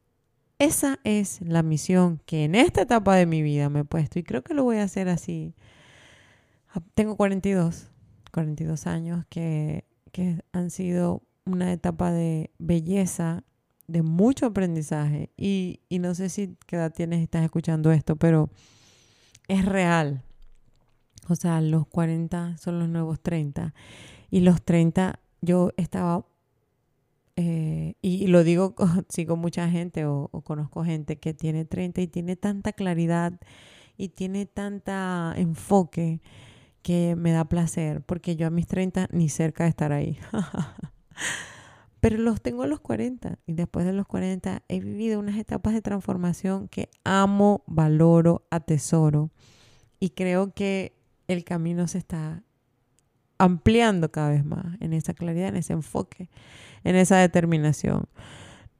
[0.60, 4.24] Esa es la misión que en esta etapa de mi vida me he puesto y
[4.24, 5.54] creo que lo voy a hacer así.
[6.74, 7.92] Ah, tengo 42,
[8.32, 13.44] 42 años que, que han sido una etapa de belleza,
[13.88, 18.16] de mucho aprendizaje y, y no sé si qué edad tienes y estás escuchando esto,
[18.16, 18.50] pero
[19.48, 20.24] es real.
[21.30, 23.76] O sea, los 40 son los nuevos 30
[24.32, 26.26] y los 30 yo estaba
[27.40, 28.74] eh, y, lo digo,
[29.10, 33.40] sigo mucha gente o, conozco gente que tiene 30 y tiene tanta claridad
[33.96, 36.20] y tiene tanta enfoque
[36.82, 40.18] que me da placer, porque yo a mis 30 ni cerca de estar ahí.
[42.00, 45.74] Pero los tengo a los 40 y después de los 40 he vivido unas etapas
[45.74, 49.32] de transformación que amo, valoro, atesoro
[50.00, 50.96] y creo que
[51.28, 52.44] el camino se está
[53.38, 56.30] ampliando cada vez más en esa claridad, en ese enfoque,
[56.88, 58.08] en esa determinación.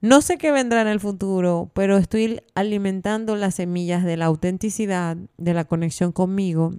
[0.00, 5.18] No sé qué vendrá en el futuro, pero estoy alimentando las semillas de la autenticidad,
[5.36, 6.72] de la conexión conmigo,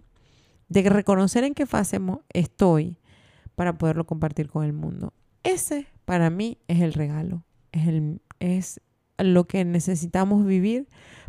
[0.69, 1.99] de reconocer en qué fase
[2.33, 2.97] estoy
[3.55, 5.13] para poderlo compartir con el mundo.
[5.43, 7.43] Ese para mí es el regalo,
[8.39, 8.81] es,
[9.19, 10.87] lo que necesitamos vivir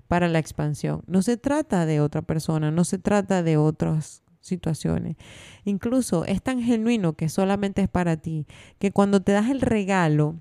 [0.09, 1.03] para la expansión.
[1.07, 5.17] No se trata de otra persona, no se trata de otras situaciones.
[5.65, 8.47] Incluso es tan genuino que solamente es para ti,
[8.79, 10.37] que cuando te das el regalo,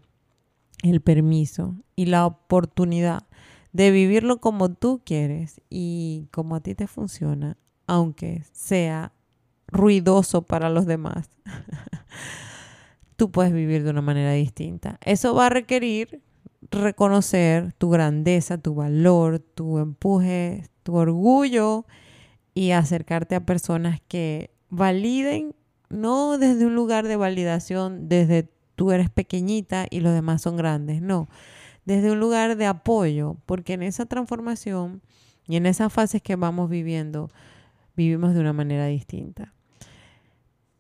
[0.83, 3.23] el permiso y la oportunidad
[3.73, 9.13] de vivirlo como tú quieres y como a ti te funciona, aunque sea
[9.67, 11.29] ruidoso para los demás,
[13.15, 14.97] tú puedes vivir de una manera distinta.
[15.03, 16.21] Eso va a requerir
[16.71, 21.85] reconocer tu grandeza, tu valor, tu empuje, tu orgullo
[22.53, 25.55] y acercarte a personas que validen,
[25.89, 31.01] no desde un lugar de validación, desde tú eres pequeñita y los demás son grandes,
[31.01, 31.27] no,
[31.85, 35.01] desde un lugar de apoyo, porque en esa transformación
[35.47, 37.29] y en esas fases que vamos viviendo,
[37.95, 39.53] vivimos de una manera distinta.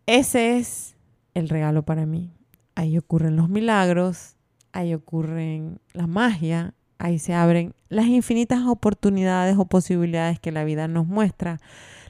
[0.05, 0.95] Ese es
[1.33, 2.31] el regalo para mí.
[2.75, 4.37] Ahí ocurren los milagros,
[4.71, 10.87] ahí ocurren la magia, ahí se abren las infinitas oportunidades o posibilidades que la vida
[10.87, 11.59] nos muestra,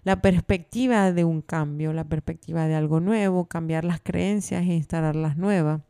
[0.04, 5.16] la perspectiva de un cambio, la perspectiva de algo nuevo, cambiar las creencias e instalar
[5.16, 5.82] las nuevas.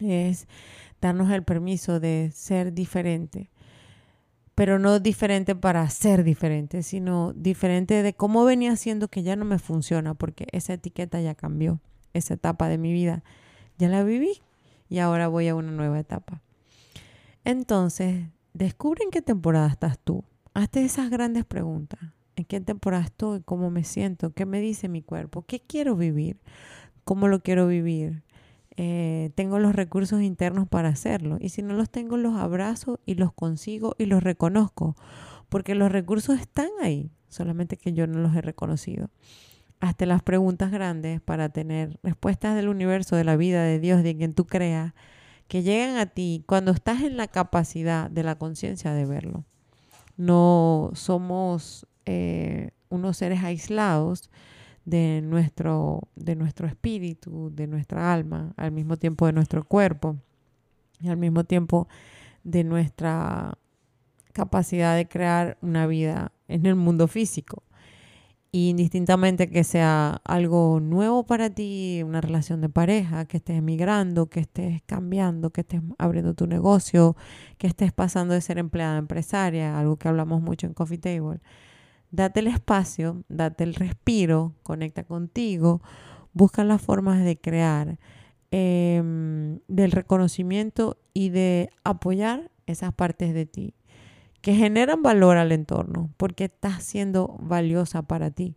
[0.00, 0.46] Es
[1.00, 3.50] darnos el permiso de ser diferente,
[4.54, 9.44] pero no diferente para ser diferente, sino diferente de cómo venía siendo que ya no
[9.44, 11.80] me funciona, porque esa etiqueta ya cambió,
[12.12, 13.24] esa etapa de mi vida
[13.76, 14.40] ya la viví
[14.88, 16.43] y ahora voy a una nueva etapa.
[17.44, 20.24] Entonces, descubre en qué temporada estás tú.
[20.54, 22.00] Hazte esas grandes preguntas.
[22.36, 23.42] ¿En qué temporada estoy?
[23.42, 24.32] ¿Cómo me siento?
[24.32, 25.42] ¿Qué me dice mi cuerpo?
[25.42, 26.38] ¿Qué quiero vivir?
[27.04, 28.22] ¿Cómo lo quiero vivir?
[28.76, 31.36] Eh, tengo los recursos internos para hacerlo.
[31.40, 34.96] Y si no los tengo, los abrazo y los consigo y los reconozco.
[35.48, 39.10] Porque los recursos están ahí, solamente que yo no los he reconocido.
[39.80, 44.16] Hazte las preguntas grandes para tener respuestas del universo, de la vida, de Dios, de
[44.16, 44.94] quien tú creas
[45.48, 49.44] que llegan a ti cuando estás en la capacidad de la conciencia de verlo.
[50.16, 54.30] No somos eh, unos seres aislados
[54.84, 60.16] de nuestro, de nuestro espíritu, de nuestra alma, al mismo tiempo de nuestro cuerpo
[61.00, 61.88] y al mismo tiempo
[62.44, 63.58] de nuestra
[64.32, 67.63] capacidad de crear una vida en el mundo físico
[68.54, 74.38] indistintamente que sea algo nuevo para ti, una relación de pareja, que estés emigrando, que
[74.38, 77.16] estés cambiando, que estés abriendo tu negocio,
[77.58, 81.40] que estés pasando de ser empleada a empresaria, algo que hablamos mucho en Coffee Table.
[82.12, 85.82] Date el espacio, date el respiro, conecta contigo,
[86.32, 87.98] busca las formas de crear,
[88.52, 93.74] em, del reconocimiento y de apoyar esas partes de ti
[94.44, 98.56] que generan valor al entorno, porque estás siendo valiosa para ti.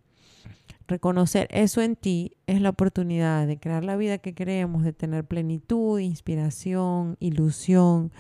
[0.86, 5.24] Reconocer eso en ti es la oportunidad de crear la vida que queremos, de tener
[5.24, 8.12] plenitud, inspiración, ilusión,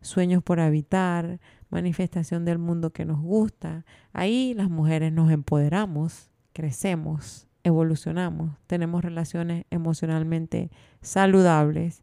[0.00, 3.84] sueños por habitar, manifestación del mundo que nos gusta.
[4.14, 10.70] Ahí las mujeres nos empoderamos, crecemos, evolucionamos, tenemos relaciones emocionalmente
[11.02, 12.02] saludables.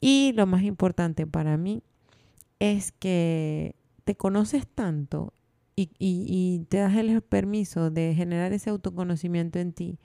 [0.00, 1.82] Y lo más importante para mí
[2.58, 3.74] es que
[4.10, 5.34] te conoces tanto
[5.76, 10.00] y, te das el permiso de generar ese autoconocimiento en ti,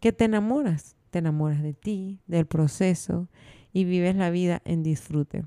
[0.00, 3.26] que te enamoras, te enamoras de ti, del proceso
[3.72, 5.46] y vives la vida en disfrute.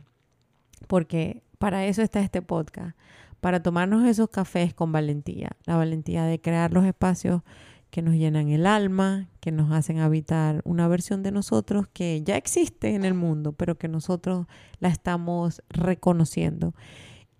[0.87, 2.97] Porque para eso está este podcast,
[3.39, 7.43] para tomarnos esos cafés con valentía, la valentía de crear los espacios
[7.91, 12.35] que nos llenan el alma, que nos hacen habitar una versión de nosotros que ya
[12.35, 14.47] existe en el mundo, pero que nosotros
[14.79, 16.73] la estamos reconociendo.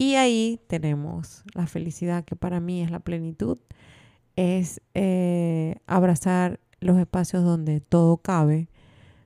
[0.02, 3.60] Y ahí tenemos la felicidad, que para mí es la plenitud,
[4.36, 8.68] es eh, abrazar los espacios donde todo cabe,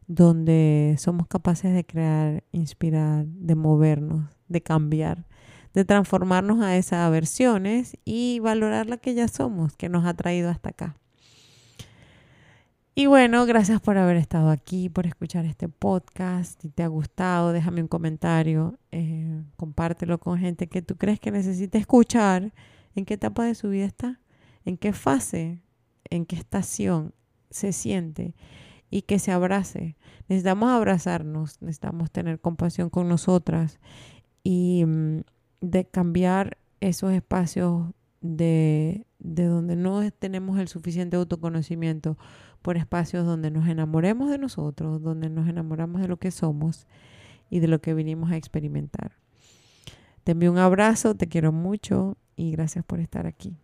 [0.08, 5.26] donde somos capaces de crear, inspirar, de movernos, de cambiar,
[5.74, 10.50] de transformarnos a esas versiones y valorar la que ya somos, que nos ha traído
[10.50, 10.98] hasta acá.
[12.98, 16.62] Y bueno, gracias por haber estado aquí, por escuchar este podcast.
[16.62, 21.30] Si te ha gustado, déjame un comentario, eh, compártelo con gente que tú crees que
[21.30, 22.54] necesite escuchar.
[22.96, 24.22] ¿En qué etapa de su vida está?
[24.64, 25.60] ¿En qué fase?
[26.10, 27.14] ¿En qué estación
[27.50, 28.34] se siente?
[28.90, 29.98] Y que se abrace.
[30.30, 33.78] Necesitamos abrazarnos, necesitamos tener compasión con nosotras
[34.42, 35.24] y mm,
[35.60, 37.92] de cambiar esos espacios
[38.22, 42.18] de, de donde no tenemos el suficiente autoconocimiento
[42.66, 46.88] por espacios donde nos enamoremos de nosotros, donde nos enamoramos de lo que somos
[47.48, 49.12] y de lo que vinimos a experimentar.
[50.24, 53.56] Te envío un abrazo, te quiero mucho y gracias por estar aquí.